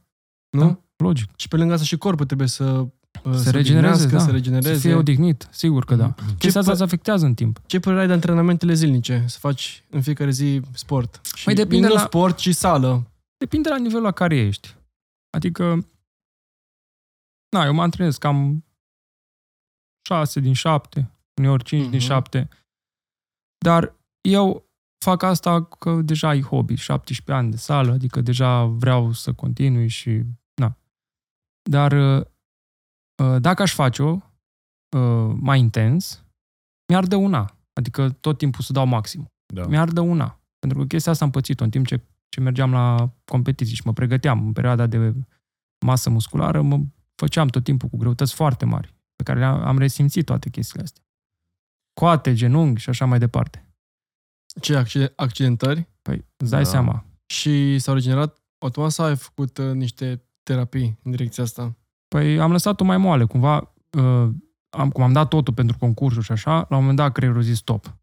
[0.50, 0.60] nu?
[0.66, 0.80] Da.
[0.96, 1.30] logic.
[1.36, 2.88] Și pe lângă asta și corpul trebuie să uh,
[3.34, 4.18] Se regenereze, odihnească, da.
[4.24, 4.74] să regenereze.
[4.74, 6.06] Să fie odihnit, sigur că da.
[6.06, 6.38] Mhm.
[6.38, 7.60] Chestia asta pă- se afectează în timp.
[7.66, 9.24] Ce părere ai de antrenamentele zilnice?
[9.28, 11.20] Să faci în fiecare zi sport.
[11.34, 13.10] Și Păi depinde nu la- sport, ci sală.
[13.36, 14.74] Depinde la nivelul la care ești.
[15.30, 15.86] Adică,
[17.56, 18.64] na, eu mă antrenez cam
[20.06, 22.06] 6 din 7, uneori 5 din Mhm.
[22.06, 22.48] 7.
[23.58, 24.68] Dar eu
[25.04, 29.88] fac asta că deja e hobby, 17 ani de sală, adică deja vreau să continui
[29.88, 30.22] și,
[30.54, 30.76] na.
[31.70, 32.24] Dar uh,
[33.22, 34.18] uh, dacă aș face-o
[34.96, 36.24] uh, mai intens,
[36.88, 37.56] mi-ar dăuna.
[37.72, 39.66] Adică tot timpul să dau maxim Da.
[39.66, 40.40] mi-ar dăuna.
[40.58, 43.92] Pentru că chestia asta am pățit-o în timp ce, ce mergeam la competiții și mă
[43.92, 45.14] pregăteam în perioada de
[45.86, 46.80] masă musculară, mă
[47.14, 51.02] făceam tot timpul cu greutăți foarte mari, pe care le-am, am resimțit toate chestiile astea.
[51.92, 53.68] Coate, genunchi și așa mai departe.
[54.60, 55.88] Ce accide- accidentări?
[56.02, 56.68] Păi, îți dai Da.
[56.68, 57.04] seama.
[57.26, 61.76] Și s-au regenerat automat sau ai făcut uh, niște terapii în direcția asta?
[62.08, 64.28] Păi am lăsat-o mai moale, cumva, uh,
[64.70, 67.44] am, cum am dat totul pentru concursuri și așa, la un moment dat creierul a
[67.44, 67.96] zis stop.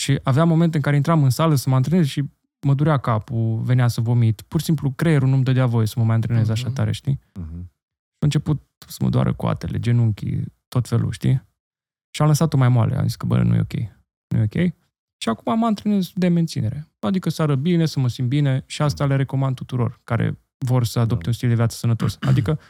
[0.00, 2.24] Și aveam momente în care intram în sală să mă antrenez și
[2.60, 4.40] mă durea capul, venea să vomit.
[4.40, 6.74] Pur și simplu creierul nu-mi dădea voie să mă mai antrenez așa Mhm.
[6.74, 7.20] tare, știi?
[7.34, 7.70] Mhm.
[8.18, 11.46] Și a început să mă doară coatele, genunchii, tot felul, știi?
[12.14, 12.96] Și am lăsat-o mai moale.
[12.96, 13.72] Am zis că, bă, nu e ok.
[14.28, 14.74] Nu e ok.
[15.22, 16.88] Și acum mă antrenez de menținere.
[16.98, 20.84] Adică să arăt bine, să mă simt bine și asta le recomand tuturor care vor
[20.84, 21.28] să adopte Da.
[21.28, 22.16] un stil de viață sănătos.
[22.20, 22.60] Adică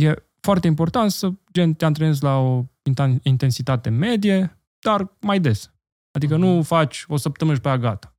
[0.00, 5.70] e foarte important să gen, te antrenezi la o inten- intensitate medie, dar mai des.
[6.10, 8.16] Adică nu faci o săptămână și pe aia gata.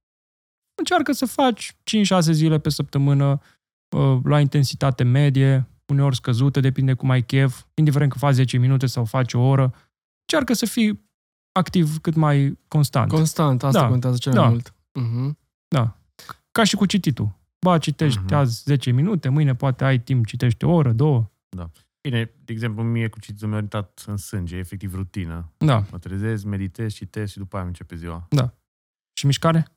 [0.77, 3.41] Încearcă să faci 5-6 zile pe săptămână
[3.97, 8.85] uh, la intensitate medie, uneori scăzută, depinde cum ai chef, indiferent că faci 10 minute
[8.85, 9.73] sau faci o oră.
[10.21, 11.09] Încearcă să fii
[11.51, 13.09] activ cât mai constant.
[13.11, 13.87] Constant, asta Da.
[13.87, 14.41] contează cel Da.
[14.41, 14.73] mai mult.
[14.93, 15.37] Mhm.
[16.51, 17.35] Ca și cu cititul.
[17.59, 18.33] Ba, citești Mhm.
[18.33, 21.31] azi 10 minute, mâine poate ai timp, citești o oră, două.
[22.01, 25.51] Bine, de exemplu, mie cu cititul mi-a intrat în sânge, e efectiv rutină.
[25.57, 25.83] Da.
[25.91, 28.27] Mă trezesc, meditez, citesc și după aia îmi începe ziua.
[29.13, 29.67] Și mișcare?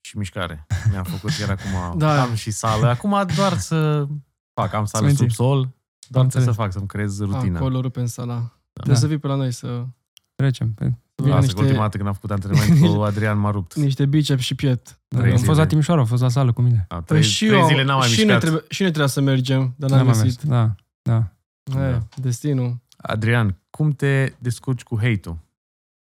[0.00, 0.66] Și mișcare.
[0.90, 2.22] Mi-am făcut iar acum, Da.
[2.22, 2.86] am și sală.
[2.86, 4.06] Acum doar să
[4.60, 5.68] fac, am sală Să sub sol,
[6.08, 6.54] doar Am ce să înțeles.
[6.56, 7.58] fac, să-mi creez rutina.
[7.58, 8.34] Acolo rupe în sala.
[8.34, 8.48] Da.
[8.72, 9.84] Trebuie să vii pe la noi să...
[10.34, 10.72] Trecem.
[10.72, 10.92] Pe...
[11.14, 13.74] Vine Lasă, niște- că ultima dată când am făcut antrenament cu Adrian m-a rupt.
[13.74, 15.00] Niște biceps și piept.
[15.08, 15.56] Trei Am fost zile.
[15.56, 16.84] la Timișoara, am fost la sală cu mine.
[16.88, 18.40] A, Păi trei, și trei eu, zile n-am mai și, noi mișcat.
[18.40, 20.44] trebuie, și noi trebuia să mergem, dar n-am N-am mai găsit.
[20.44, 20.58] mers.
[20.58, 21.32] Da, da.
[21.80, 22.02] Hai, Da.
[22.16, 22.76] destinul.
[22.96, 25.38] Adrian, cum te descurci cu hate-ul?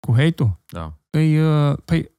[0.08, 0.60] Cu hate-ul?
[0.66, 0.94] Da.
[1.10, 2.10] Păi, uh, păi Îi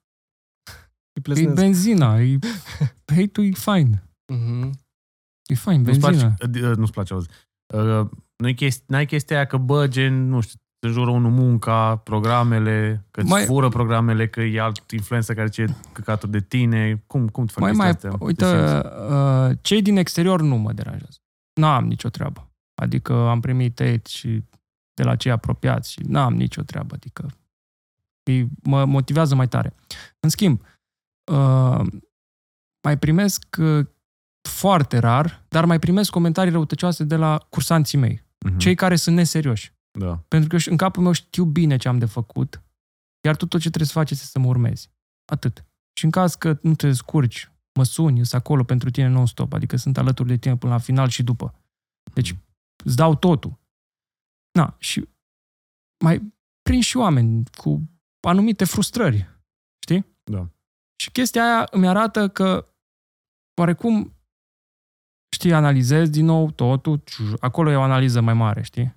[1.12, 1.54] e plesnesc.
[1.54, 2.20] benzina.
[2.20, 2.38] E...
[3.16, 4.02] Hate-ul e fain.
[4.32, 4.78] Mhm.
[5.48, 6.34] E fain, Nu-ți benzina.
[6.38, 7.28] place, uh, nu-ți place, auzi.
[7.74, 11.96] Uh, nu-i chesti, n-ai chestia aia că, bă, gen, nu știu, te jură unul munca,
[11.96, 17.02] programele, că îți Mai- fură programele, că e alt influencer care ce căcatul de tine.
[17.06, 18.26] Cum, cum te fac Mai, chestia mai, astea?
[18.26, 18.86] uite, Te simți?
[19.50, 21.18] uh, cei din exterior nu mă deranjează.
[21.60, 22.50] N-am nicio treabă.
[22.74, 24.44] Adică am primit hate și
[24.94, 26.94] de la cei apropiați și n-am nicio treabă.
[26.94, 27.26] Adică
[28.30, 29.74] E, mă motivează mai tare.
[30.20, 30.60] În schimb,
[31.32, 31.80] uh,
[32.82, 33.86] mai primesc uh,
[34.42, 38.58] foarte rar, dar mai primesc comentarii răutăcioase de la cursanții mei, Mhm.
[38.58, 39.72] cei care sunt neserioși.
[39.98, 40.16] Da.
[40.28, 42.62] Pentru că eu- în capul meu știu bine ce am de făcut,
[43.26, 44.90] iar tu tot ce trebuie să faci este să mă urmezi.
[45.32, 45.64] Atât.
[45.98, 49.76] Și în caz că nu te descurci, mă suni, sunt acolo pentru tine non-stop, adică
[49.76, 51.54] sunt alături de tine până la final și după.
[52.14, 52.36] Deci
[52.84, 53.58] îți dau totul.
[54.52, 55.08] Na, și
[56.04, 56.32] mai
[56.62, 59.28] prind și oameni cu anumite frustrări,
[59.82, 60.06] știi?
[60.24, 60.48] Da.
[61.02, 62.72] Și chestia aia îmi arată că
[63.60, 64.12] oarecum
[65.28, 67.02] știi, analizez din nou totul,
[67.40, 68.94] acolo e o analiză mai mare, știi?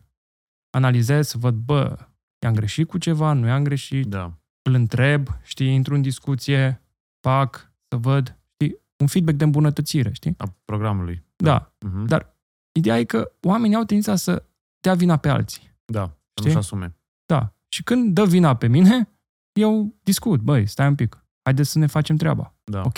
[0.70, 1.98] Analizez să văd, bă,
[2.44, 4.24] i-am greșit cu ceva, nu i-am greșit, Da.
[4.62, 6.82] îl întreb, știi, intru în discuție,
[7.20, 10.34] fac, să văd, știi, un feedback de îmbunătățire, știi?
[10.38, 11.24] A programului.
[11.36, 11.74] Da.
[11.86, 12.06] Mhm.
[12.06, 12.36] Dar
[12.72, 14.44] ideea e că oamenii au tendința să
[14.80, 15.76] dea vina pe alții.
[15.86, 16.04] Da.
[16.06, 16.46] Să Știi?
[16.46, 16.96] nu-și asume.
[17.26, 17.54] Da.
[17.68, 19.10] Și când dă vina pe mine,
[19.54, 22.56] eu discut, băi, stai un pic, haideți să ne facem treaba.
[22.64, 22.82] Da.
[22.86, 22.98] Ok.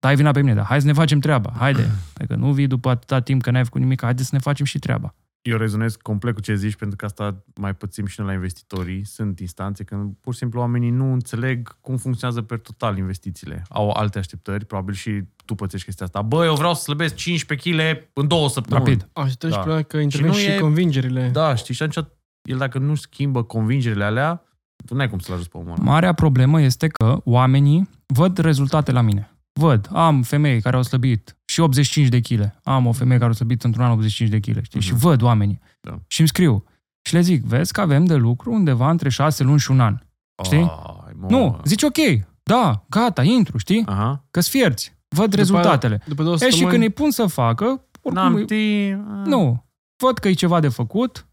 [0.00, 1.90] Dai vina pe mine, dar hai să ne facem treaba, haide.
[2.16, 4.78] Adică nu vii după atâta timp că n-ai făcut nimic, haide să ne facem și
[4.78, 5.14] treaba.
[5.42, 9.04] Eu rezonez complet cu ce zici, pentru că asta mai pățim și noi la investitorii.
[9.04, 13.62] Sunt instanțe când pur și simplu oamenii nu înțeleg cum funcționează pe total investițiile.
[13.68, 16.22] Au alte așteptări, probabil și tu pățești chestia asta.
[16.22, 18.86] Bă, eu vreau să slăbesc 15 kg în două săptămâni.
[18.88, 19.08] Rapid.
[19.12, 19.62] A, și trebuie Da.
[19.62, 21.28] și problema că intervin nu și, e- convingerile.
[21.32, 22.06] Da, știi, și atunci
[22.42, 24.42] el dacă nu schimbă convingerile alea,
[24.86, 25.82] tu n-ai cum să-l ajuți pe omul ăla.
[25.90, 29.30] Marea problemă este că oamenii văd rezultate la mine.
[29.60, 32.52] Văd, am femei care au slăbit și 85 de kg.
[32.62, 34.80] Am o femeie care a slăbit într-un an 85 de kg, știi?
[34.80, 35.00] Și Mhm.
[35.00, 35.58] văd oamenii.
[35.80, 35.98] Da.
[36.06, 36.64] Și îmi scriu.
[37.02, 39.98] Și le zic, vezi că avem de lucru undeva între 6 luni și un an.
[40.44, 40.58] Știi?
[40.58, 41.26] Ai, mă.
[41.28, 41.96] Nu, zici ok,
[42.42, 43.82] da, gata, intru, știi?
[43.86, 44.24] Aha.
[44.30, 46.02] Că-s fierți, văd rezultatele.
[46.06, 49.26] După două E, și săptămâni, când îi pun să facă, oricum, N-am îi- timp.
[49.26, 49.64] nu,
[50.02, 51.26] văd că e ceva de făcut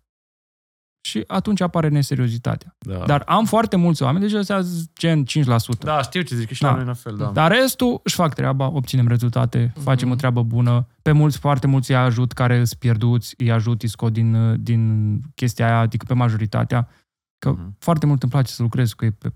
[1.07, 2.75] și atunci apare neseriozitatea.
[2.79, 2.97] Da.
[3.05, 5.83] Dar am foarte mulți oameni, deci ăstea sunt gen 5%.
[5.83, 6.69] da, știu ce zici, că și Da.
[6.69, 7.25] la noi la fel, da.
[7.25, 10.87] Dar restul își fac treaba, obținem rezultate, facem o treabă bună.
[11.01, 15.21] Pe mulți, foarte mulți îi ajut care sunt pierduți, îi ajut, îi scot din, din
[15.35, 16.89] chestia aia, adică pe majoritatea.
[17.39, 17.75] Că Mhm.
[17.79, 19.33] foarte mult îmi place să lucrez cu ei pe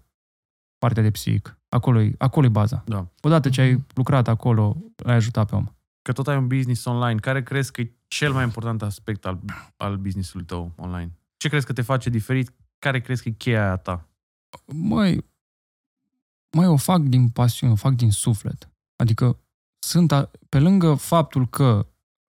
[0.78, 1.57] partea de psihic.
[1.69, 2.84] Acolo e, acolo e baza.
[2.86, 3.07] Da.
[3.22, 5.65] Odată ce ai lucrat acolo, ai ajutat pe om.
[6.01, 9.39] Că tot ai un business online, care crezi că e cel mai important aspect al,
[9.78, 11.11] al business-ului tău online?
[11.41, 12.53] Ce crezi că te face diferit?
[12.79, 14.09] Care crezi că e cheia aia ta?
[14.65, 15.25] Măi,
[16.57, 18.69] măi, o fac din pasiune, o fac din suflet.
[18.95, 19.39] Adică
[19.79, 21.87] sunt, a, pe lângă faptul că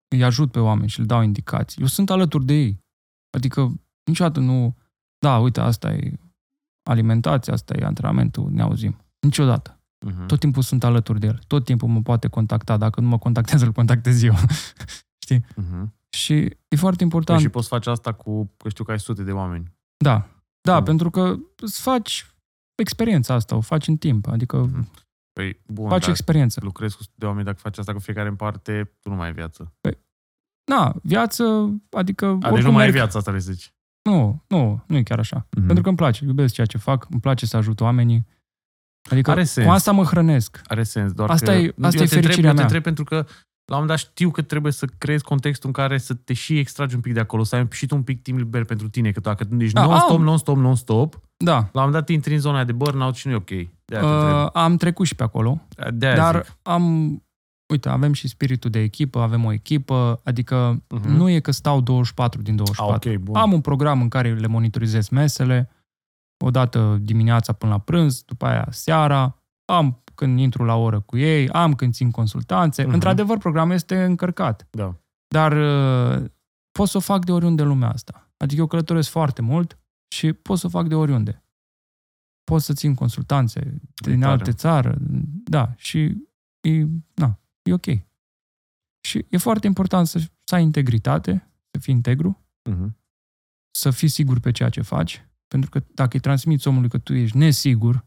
[0.09, 2.85] îi ajut pe oameni și le dau indicații, eu sunt alături de ei.
[3.37, 3.73] Adică
[4.05, 4.77] niciodată nu,
[5.19, 6.19] da, uite, asta e
[6.83, 8.97] alimentația, asta e antrenamentul, ne auzim.
[9.21, 9.81] Niciodată.
[10.07, 10.27] Uh-huh.
[10.27, 11.41] Tot timpul sunt alături de el.
[11.47, 12.77] Tot timpul mă poate contacta.
[12.77, 14.35] Dacă nu mă contactează, îl contactez eu.
[15.31, 16.00] Uh-huh.
[16.17, 16.35] Și
[16.69, 17.41] e foarte Păi important.
[17.41, 19.73] și poți face asta cu, că știu că ai sute de oameni.
[20.05, 20.29] Da,
[20.61, 20.85] da, Mm.
[20.85, 22.27] pentru că îți faci
[22.75, 24.27] experiența asta, o faci în timp.
[24.27, 24.91] Adică Mhm.
[25.33, 26.61] Păi, bun, faci dar experiență.
[26.63, 29.27] lucrezi cu sute de oameni, dacă faci asta cu fiecare în parte, tu nu mai
[29.27, 29.73] ai viață.
[30.71, 33.73] Na, viață, adică A, deci oricum nu mai ai merg- viață, asta le zici.
[34.03, 35.47] Nu, nu, nu e chiar așa.
[35.51, 35.65] Mhm.
[35.67, 38.27] Pentru că îmi place, iubesc ceea ce fac, îmi place să ajut oamenii.
[39.11, 39.67] Adică Are sens.
[39.67, 40.61] cu asta mă hrănesc.
[40.65, 41.53] Are sens, doar Asta că...
[41.53, 42.65] e- asta eu e te întreb, fericirea eu te mea.
[42.65, 43.27] întreb pentru că
[43.71, 46.59] la un moment dat știu că trebuie să creezi contextul în care să te și
[46.59, 49.11] extragi un pic de acolo, să ai și tu un pic timp liber pentru tine,
[49.11, 50.23] că dacă ești Da, non-stop, am.
[50.23, 51.53] non-stop, non-stop, Da.
[51.53, 53.49] la un moment dat intri în zona aia de burnout și nu e ok.
[53.85, 54.07] De aia te
[54.45, 55.95] Uh, am trecut și pe acolo, întreb.
[55.99, 56.57] De aia dar zic.
[56.63, 56.85] am,
[57.73, 61.11] uite, avem și spiritul de echipă, avem o echipă, adică Mhm.
[61.11, 63.11] nu e că stau 24 din Ah, 24.
[63.11, 63.37] ok, bun.
[63.37, 65.71] Am un program în care le monitorizez mesele,
[66.45, 69.37] o dată dimineața până la prânz, după aia seara,
[69.73, 72.83] am când intru la oră cu ei, am când țin consultanțe.
[72.85, 72.93] Mhm.
[72.93, 74.67] Într-adevăr, programul este încărcat.
[74.71, 74.97] Da.
[75.29, 76.31] Dar uh,
[76.71, 78.31] pot să o fac de oriunde în lumea asta.
[78.37, 79.79] Adică eu călătoresc foarte mult
[80.15, 81.45] și pot să o fac de oriunde.
[82.45, 84.33] Pot să țin consultanțe din tare.
[84.33, 84.97] alte țară,
[85.45, 85.99] da, și
[86.61, 87.87] e, na, e ok.
[89.07, 92.97] Și e foarte important să, să ai integritate, să fii integru, Mhm.
[93.71, 97.15] să fii sigur pe ceea ce faci, pentru că dacă îi transmiți omului că tu
[97.15, 98.07] ești nesigur,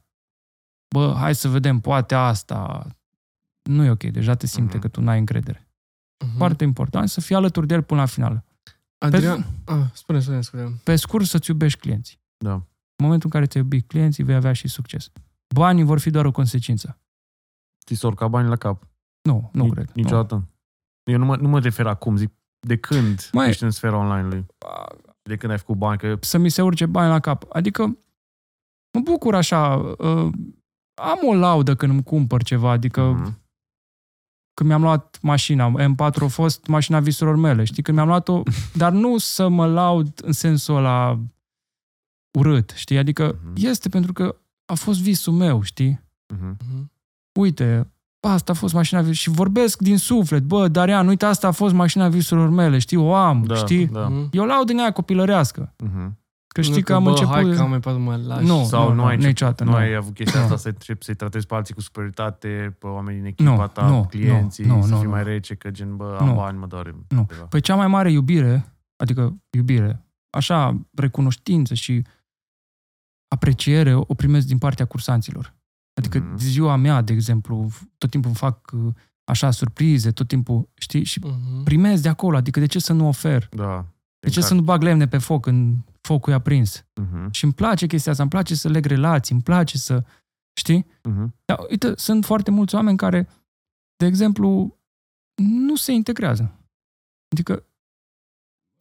[0.93, 2.87] bă, hai să vedem, poate asta,
[3.63, 4.81] nu e ok, deja te simte Mhm.
[4.81, 5.67] că tu n-ai încredere.
[6.25, 6.37] Mhm.
[6.37, 8.43] Foarte important să fii alături de el până la final.
[8.97, 10.63] Adrian, ah, spune, spune, spune.
[10.83, 12.19] Pe scurt, să-ți iubești clienții.
[12.37, 12.53] Da.
[12.53, 15.11] În momentul în care ți-ai iubi clienții, vei avea și succes.
[15.55, 16.97] Banii vor fi doar o consecință.
[17.85, 18.87] Ți s-au urcat banii la cap.
[19.21, 19.89] Nu, nu Ni- cred.
[19.93, 20.47] Niciodată.
[21.03, 24.37] Eu nu mă, nu mă refer acum, zic de când Mai- ești în sfera online-ului.
[24.59, 24.97] Nu.
[25.21, 27.43] De când ai făcut bani, că Să mi se urce bani la cap.
[27.49, 27.83] Adică
[28.91, 30.31] mă bucur așa, uh,
[30.93, 33.41] am o laudă când îmi cumpăr ceva, adică Mhm.
[34.53, 38.43] când mi-am luat mașina, M4 a fost mașina visurilor mele, știi, când mi-am luat-o,
[38.81, 41.19] dar nu să mă laud în sensul ăla,
[42.39, 42.97] urât, știi?
[42.97, 43.53] Adică Mhm.
[43.65, 44.35] este pentru că
[44.65, 46.01] a fost visul meu, știi?
[46.33, 46.57] Mhm.
[46.67, 46.91] Mhm.
[47.39, 47.91] Uite,
[48.27, 50.43] asta a fost mașina vis- și vorbesc din suflet.
[50.43, 52.97] Bă, Darian, uite, asta a fost mașina visurilor mele, știi?
[52.97, 53.87] O am, Da, știi?
[53.87, 54.07] da.
[54.07, 54.29] Mhm.
[54.31, 55.73] Eu laud din aia copilărească.
[55.83, 56.17] Mhm.
[56.53, 57.33] Că știi Nu că am bă, început...
[57.33, 58.45] Hai că am mai pas mă lași.
[58.45, 58.63] Nu.
[58.63, 59.75] Sau nu, ai început- niciodată, nu nu.
[59.75, 60.45] ai avut chestia Nu.
[60.45, 63.87] asta să începi să-i tratezi pe alții cu superioritate, pe oamenii din echipa Nu, ta,
[63.89, 65.11] nu, clienții, nu, nu, să nu, fii nu.
[65.11, 66.33] mai rece, că gen, bă, am Nu.
[66.33, 66.95] bani, mă doare.
[67.07, 67.25] Nu.
[67.29, 67.43] Ceva.
[67.45, 72.01] Păi cea mai mare iubire, adică iubire, așa, recunoștință și
[73.27, 75.53] apreciere o primesc din partea cursanților.
[75.93, 76.37] Adică Mhm.
[76.37, 78.93] ziua mea, de exemplu, tot timpul îmi fac uh,
[79.23, 81.63] așa surprize, tot timpul, știi, și Mhm.
[81.63, 83.47] primesc de acolo, adică de ce să nu ofer?
[83.51, 83.85] Da.
[84.19, 85.77] De ce să nu bag lemne pe foc când
[86.07, 86.85] focul e aprins?
[87.01, 87.31] Mhm.
[87.31, 90.03] Și îmi place chestia asta, îmi place să leg relații, îmi place să,
[90.59, 90.85] știi?
[91.03, 91.35] Mhm.
[91.45, 93.29] Dar, uite, sunt foarte mulți oameni care,
[93.95, 94.77] de exemplu,
[95.41, 96.59] nu se integrează.
[97.31, 97.65] Adică,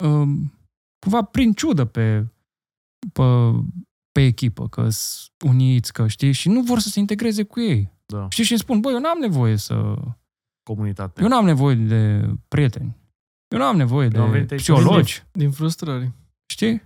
[0.03, 0.53] um,
[0.99, 2.27] cumva prin ciudă pe,
[3.13, 3.23] pe,
[4.11, 7.91] pe echipă, că sunt uniți, că știi, și nu vor să se integreze cu ei.
[8.05, 8.29] Da.
[8.29, 9.95] Știi, și îmi spun, băi, eu n-am nevoie să...
[10.63, 11.21] Comunitate.
[11.21, 12.97] Eu n-am nevoie de prieteni.
[13.47, 15.23] Eu n-am nevoie Eu am de venit aici psihologi.
[15.31, 16.11] Din frustrări.
[16.45, 16.81] Știi?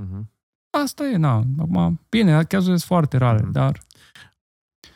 [0.00, 0.30] Mhm.
[0.70, 1.42] Asta e, na.
[1.58, 3.50] Acum, bine, cazurile sunt foarte rare, Mhm.
[3.52, 3.80] dar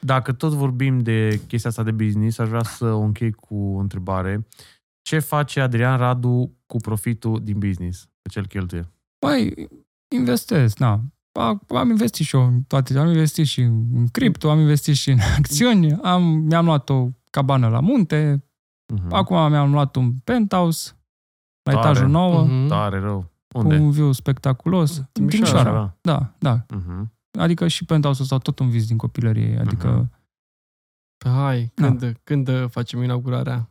[0.02, 3.78] Dacă tot vorbim de chestia asta de business, aș vrea să o închei cu o
[3.78, 4.46] întrebare.
[5.02, 8.08] Ce face Adrian Radu cu profitul din business?
[8.22, 8.88] Pe ce îl cheltuie?
[9.26, 9.68] Mai
[10.16, 11.00] investesc, na.
[11.32, 15.10] Am am investit și eu în toate, am investit și în cripto, am investit și
[15.10, 18.44] în acțiuni, am, mi-am luat o cabană la munte,
[18.94, 19.12] Mhm.
[19.12, 20.90] acum mi-am luat un penthouse
[21.62, 21.88] la Tare.
[21.88, 22.66] etajul 9, Mhm.
[22.66, 23.29] Tare rău.
[23.52, 23.76] Cu Unde?
[23.76, 24.96] un view spectaculos.
[24.96, 25.48] În Timișoara.
[25.52, 25.96] Timișoara.
[26.00, 26.64] Da, da.
[26.74, 27.12] Mhm.
[27.38, 30.10] Adică și penthouse-ul ăsta tot un vis din copilărie, adică Mhm.
[31.16, 31.86] Păi hai, Da.
[31.86, 33.68] când, când facem inaugurarea?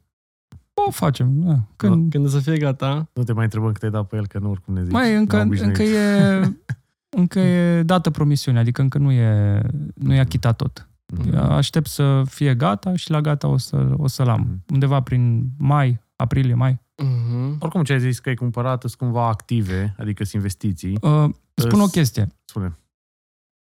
[0.87, 1.39] o facem.
[1.39, 1.55] Da.
[1.75, 3.09] Când, Când o să fie gata?
[3.13, 4.91] Nu te mai întrebăm cât ai dat pe el, că nu oricum ne zici.
[4.91, 5.77] mai încă, Ne-am obișnuit.
[5.77, 6.55] încă e
[7.21, 9.61] încă e dată promisiunea, adică încă nu e,
[9.95, 10.89] nu e achitat tot.
[11.13, 11.35] Mhm.
[11.35, 14.39] Aștept să fie gata și la gata o, să, o să-l am.
[14.41, 14.63] Mhm.
[14.73, 16.79] Undeva prin mai, aprilie, mai.
[17.03, 17.55] Mhm.
[17.59, 20.97] Oricum ce ai zis că ai cumpărat sunt cumva active, adică sunt investiții.
[21.01, 22.27] Uh, spun o Îs- chestie.
[22.45, 22.77] Spune,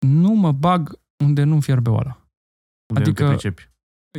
[0.06, 2.20] Nu mă bag unde nu-mi fierbe oala.
[2.94, 3.70] unde Adică- nu te pricepi.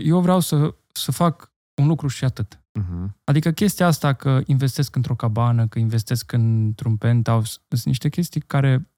[0.03, 2.61] Eu vreau să, să fac un lucru și atât.
[2.79, 3.15] Mhm.
[3.23, 8.89] Adică chestia asta că investesc într-o cabană, că investesc într-un penthouse, sunt niște chestii care,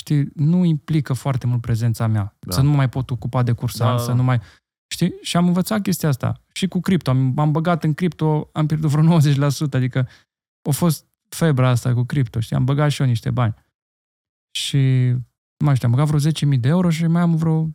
[0.00, 2.36] știi, nu implică foarte mult prezența mea.
[2.38, 2.52] Da.
[2.54, 4.02] Să nu mai pot ocupa de cursant, Da.
[4.04, 4.40] să nu mai...
[4.96, 5.14] Știi?
[5.22, 6.42] Și am învățat chestia asta.
[6.52, 7.10] Și cu cripto.
[7.10, 10.08] Am, m-am băgat în cripto, am pierdut vreo 90%, adică
[10.68, 12.56] a fost febra asta cu cripto, știi?
[12.56, 13.54] Am băgat și eu niște bani.
[14.50, 14.78] Și,
[15.56, 17.60] nu mai știu, am băgat vreo 10.000 de euro și mai am vreo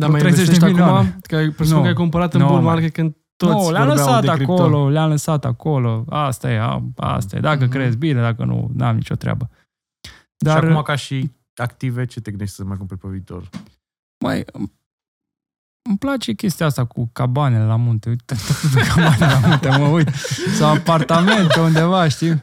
[0.00, 1.08] Dar Vreo mai 30 de investești milioane.
[1.08, 1.20] acum?
[1.20, 1.82] Că ai presupun Nu.
[1.82, 2.72] că ai cumpărat în Nu, bull mai.
[2.74, 4.52] market când toți nu, le-am vorbeau lăsat de cripto.
[4.52, 6.04] acolo, le-am lăsat acolo.
[6.08, 7.40] Asta e, a, asta e.
[7.40, 7.70] Dacă Mhm.
[7.72, 9.50] crezi bine, dacă nu, n-am nicio treabă.
[10.36, 10.54] Dar...
[10.54, 13.48] Dar, Și acum ca și active, ce te gândești să mai cumperi pe viitor?
[14.24, 14.44] mai,
[15.88, 18.08] îmi place chestia asta cu cabanele la munte.
[18.08, 20.08] Uite, tot pe cabane la munte, mă uit.
[20.58, 22.42] Sau apartamente undeva, știi?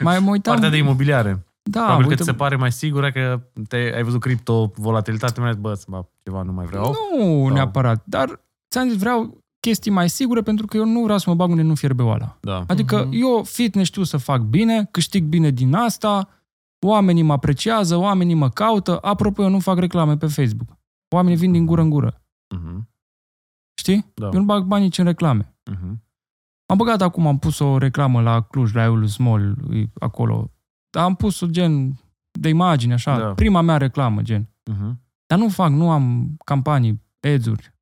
[0.00, 0.52] Mai mă uitam...
[0.52, 1.46] Partea de imobiliare.
[1.62, 5.40] da, Probabil că uite, ți se pare mai sigură că te, ai văzut cripto, volatilitate,
[5.40, 6.84] mai bă, bă, ceva nu mai vreau.
[7.18, 11.18] Nu Sau- neapărat, dar ți-am zis, vreau chestii mai sigure pentru că eu nu vreau
[11.18, 12.36] să mă bag unde nu fierbe oala.
[12.40, 12.64] Da.
[12.66, 13.22] Adică Mhm.
[13.22, 16.28] eu fitness știu să fac bine, câștig bine din asta,
[16.86, 18.98] oamenii mă apreciază, oamenii mă caută.
[19.02, 20.68] Apropo, eu nu fac reclame pe Facebook.
[21.14, 22.19] Oamenii vin din gură în gură.
[22.54, 22.88] Mhm.
[23.80, 24.10] Știi?
[24.14, 24.26] Da.
[24.32, 25.54] Eu nu bag bani nici în reclame.
[25.70, 26.02] Mhm.
[26.66, 30.50] Am băgat acum, am pus o reclamă la Cluj, la Eulus Mall, e acolo.
[30.90, 32.00] Dar am pus-o gen
[32.40, 33.18] de imagine, așa.
[33.18, 33.34] Da.
[33.34, 34.48] Prima mea reclamă, gen.
[34.70, 35.00] Mhm.
[35.26, 37.02] Dar nu fac, nu am campanii,
[37.34, 37.74] ads-uri.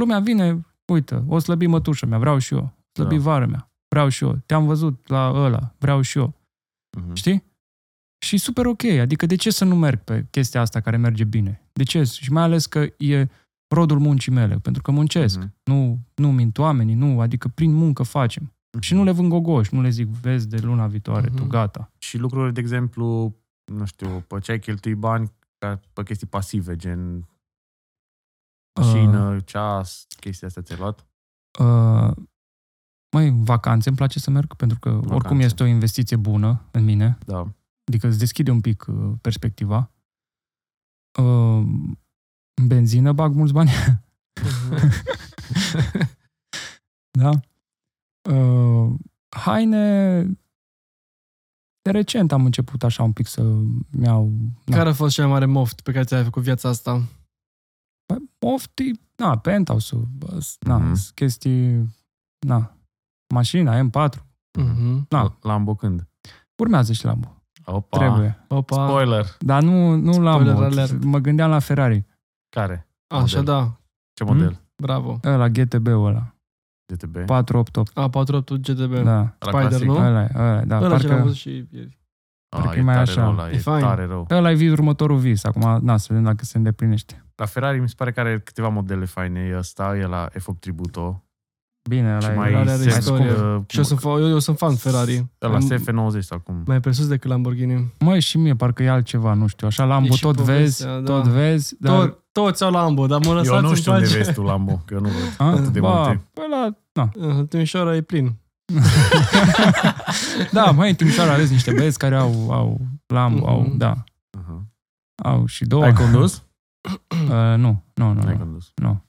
[0.00, 2.72] Lumea vine, uite, o slăbi mătușă mea, vreau și eu.
[2.92, 3.20] Slăbi Da.
[3.22, 4.36] vară mea, vreau și eu.
[4.46, 6.34] Te-am văzut la ăla, vreau și eu.
[6.98, 7.14] Mhm.
[7.14, 7.44] Știi?
[8.24, 8.84] Și e super ok.
[8.84, 11.68] Adică de ce să nu merg pe chestia asta care merge bine?
[11.72, 12.02] De ce?
[12.02, 13.28] Și mai ales că e
[13.68, 15.38] rodul muncii mele, pentru că muncesc.
[15.38, 15.54] Mhm.
[15.64, 18.42] Nu, nu mint oamenii, nu, adică prin muncă facem.
[18.72, 18.82] Mhm.
[18.82, 21.36] Și nu le vând gogoși, nu le zic, vezi de luna viitoare, Mhm.
[21.36, 21.90] tu gata.
[21.98, 23.36] Și lucruri, de exemplu,
[23.72, 27.28] nu știu, pe ce ai cheltui bani ca pe chestii pasive, gen
[28.80, 31.06] mașină, ceas, chestia astea ți-ai luat?
[31.60, 32.16] Uh,
[33.16, 35.14] măi, în vacanțe îmi place să merg, pentru că vacanțe.
[35.14, 37.18] oricum este o investiție bună în mine.
[37.26, 37.46] Da.
[37.88, 39.90] Adică îți deschide un pic uh, perspectiva.
[41.22, 41.66] Uh,
[42.58, 43.70] în benzină bag mulți bani.
[44.42, 44.90] Mhm.
[47.18, 47.30] da?
[48.34, 48.94] Uh,
[49.28, 50.22] haine...
[51.82, 53.42] De recent am început așa un pic să
[54.02, 54.32] iau...
[54.64, 54.76] Da.
[54.76, 57.02] Care a fost cel mai mare moft pe care ți-ai făcut viața asta?
[58.40, 60.94] Mofti, na, penthouse-ul, bă, s- na, Mhm.
[60.94, 61.94] sunt chestii...
[62.46, 62.76] Na,
[63.34, 64.08] mașina, M4.
[64.58, 65.06] Mhm.
[65.08, 65.36] Da.
[65.42, 66.08] Lambo când?
[66.58, 67.42] Urmează și Lambo.
[67.64, 67.98] Opa.
[67.98, 68.44] Trebuie.
[68.48, 68.86] Opa.
[68.88, 69.26] Spoiler.
[69.38, 70.62] Dar nu, nu la Spoiler mod.
[70.62, 71.04] alert.
[71.04, 72.04] Mă gândeam la Ferrari.
[72.48, 72.86] Care?
[73.06, 73.44] Așa, Model.
[73.44, 73.72] da.
[74.12, 74.60] Ce model?
[74.82, 75.20] Bravo.
[75.24, 76.34] Ăla, GTB-ul ăla.
[76.92, 77.16] GTB?
[77.26, 77.96] 488.
[77.98, 78.94] A, 4 GTB.
[78.94, 79.02] Da.
[79.12, 79.86] La Spider, clasic?
[79.86, 79.94] nu?
[79.96, 80.76] Ăla, e, ăla, e, da.
[80.80, 81.98] Ăla ce l-am Parcă, văzut și ieri.
[82.56, 83.20] Ah, Parcă e e mai tare așa.
[83.22, 83.80] rău ăla, E e fain.
[83.84, 84.26] tare rău.
[84.30, 85.44] ăla e următorul vis.
[85.44, 87.24] Acum, na, să vedem dacă se îndeplinește.
[87.36, 89.40] La Ferrari mi se pare că are câteva modele faine.
[89.40, 91.24] E ăsta, e la F8 Tributo.
[91.88, 92.52] Bine, Și ăla mai e...
[92.54, 93.30] Ferrari are se- istorie.
[93.32, 95.26] uh, Și eu sunt, fa- eu, eu sunt fan Ferrari.
[95.42, 96.62] Ăla Mai- SF90 acum.
[96.66, 97.92] Mai presus decât Lamborghini.
[97.98, 99.66] Măi, și mie, parcă e altceva, nu știu.
[99.66, 101.12] Așa, Lambo, și tot vezi, povestea, da.
[101.20, 101.74] tot vezi.
[101.80, 101.98] Dar...
[101.98, 104.16] Tot, toți au Lambo, dar mă lăsați Eu nu în știu unde pace.
[104.16, 105.34] vezi tu Lambo, că eu nu văd.
[105.38, 105.50] A?
[105.50, 106.22] atât de ba, multe.
[106.44, 107.10] Ăla, na.
[107.38, 108.36] Uh, Timișoara e plin.
[110.52, 113.76] Da, mai în Timișoara aveți niște băieți care au, au Lambo, au, Mhm.
[113.76, 114.04] da.
[114.38, 114.60] Uh-huh.
[115.24, 115.84] Au și două.
[115.84, 116.42] Ai condus?
[117.10, 118.72] Uh, nu, nu, nu, Nu ai nu, condus.
[118.74, 119.04] nu,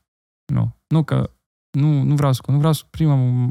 [0.54, 0.76] nu.
[0.88, 1.30] Nu, că
[1.72, 3.50] nu, nu vreau să nu vreau să primul,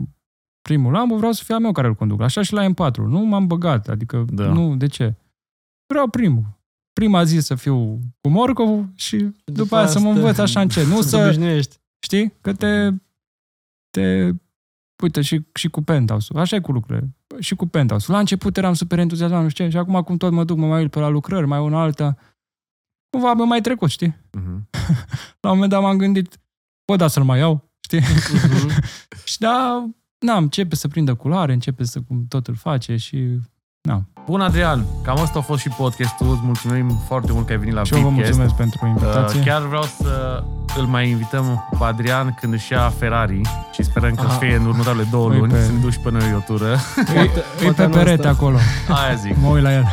[0.62, 2.20] primul Lambo, vreau să fie al meu care îl conduc.
[2.20, 2.96] Așa și la M4.
[2.96, 4.52] Nu m-am băgat, adică Da.
[4.52, 5.14] nu, de ce?
[5.86, 6.44] Vreau primul.
[6.92, 10.86] Prima zi să fiu cu morcov și după, aia să mă asta- învăț așa încet.
[10.86, 11.76] Nu Să să, obișnuiești.
[11.98, 12.90] știi, că te,
[13.90, 14.32] te
[15.02, 17.16] uite, și, și cu penthouse așa e cu lucrurile.
[17.38, 20.32] Și cu penthouse La început eram super entuziasmat, nu știu ce, și acum cum tot
[20.32, 22.16] mă duc, mă mai uit pe la lucrări, mai una alta,
[23.10, 24.16] cumva mi-a mai trecut, știi?
[24.16, 24.70] Uh-huh.
[25.40, 26.38] La un moment dat m-am gândit,
[26.86, 28.00] bă, da, să-l mai iau, știi?
[28.34, 28.70] Mhm.
[29.30, 29.84] și da,
[30.18, 33.18] na, începe să prindă culoare, începe să cum tot îl face și...
[34.26, 36.30] Bun, Adrian, cam asta a fost și podcastul.
[36.30, 38.26] Îți mulțumim foarte mult că ai venit la și eu vă Vipcast.
[38.38, 39.38] mulțumesc pentru invitație.
[39.40, 40.42] Uh, chiar vreau să
[40.76, 43.40] îl mai invităm pe Adrian când își ia Ferrari
[43.72, 44.32] și sperăm că Aha.
[44.32, 46.76] să fie în următoarele două Păi luni pe- să ne duci pe noi o tură.
[46.94, 48.28] Poate- E poate pe anul perete ăsta.
[48.28, 48.56] acolo,
[48.88, 49.36] Aia zic.
[49.36, 49.84] mă uit la el.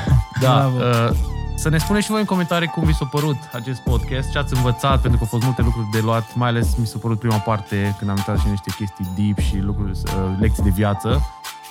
[0.42, 0.72] Da.
[0.72, 0.78] Bravo.
[0.78, 1.16] Uh,
[1.56, 4.54] să ne spuneți și voi în comentarii cum vi s-a părut acest podcast, ce ați
[4.56, 7.38] învățat, pentru că au fost multe lucruri de luat, mai ales mi s-a părut prima
[7.38, 11.22] parte când am intrat și în niște chestii deep și lucruri, uh, lecții de viață.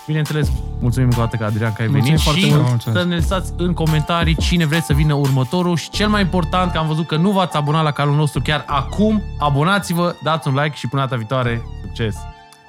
[0.07, 2.69] Bineînțeles, mulțumim încă o dată că Adrian că ai Mulțumim venit foarte și mult.
[2.69, 3.01] Mulțumesc.
[3.01, 6.79] să ne lăsați în comentarii cine vreți să vină următorul și cel mai important că
[6.79, 10.77] am văzut că nu v-ați abonat la canalul nostru chiar acum, abonați-vă, dați un like
[10.77, 12.17] și până data viitoare, succes!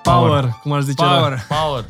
[0.03, 1.03] Power, cum ar zice.
[1.03, 1.45] Power!
[1.47, 1.85] Power!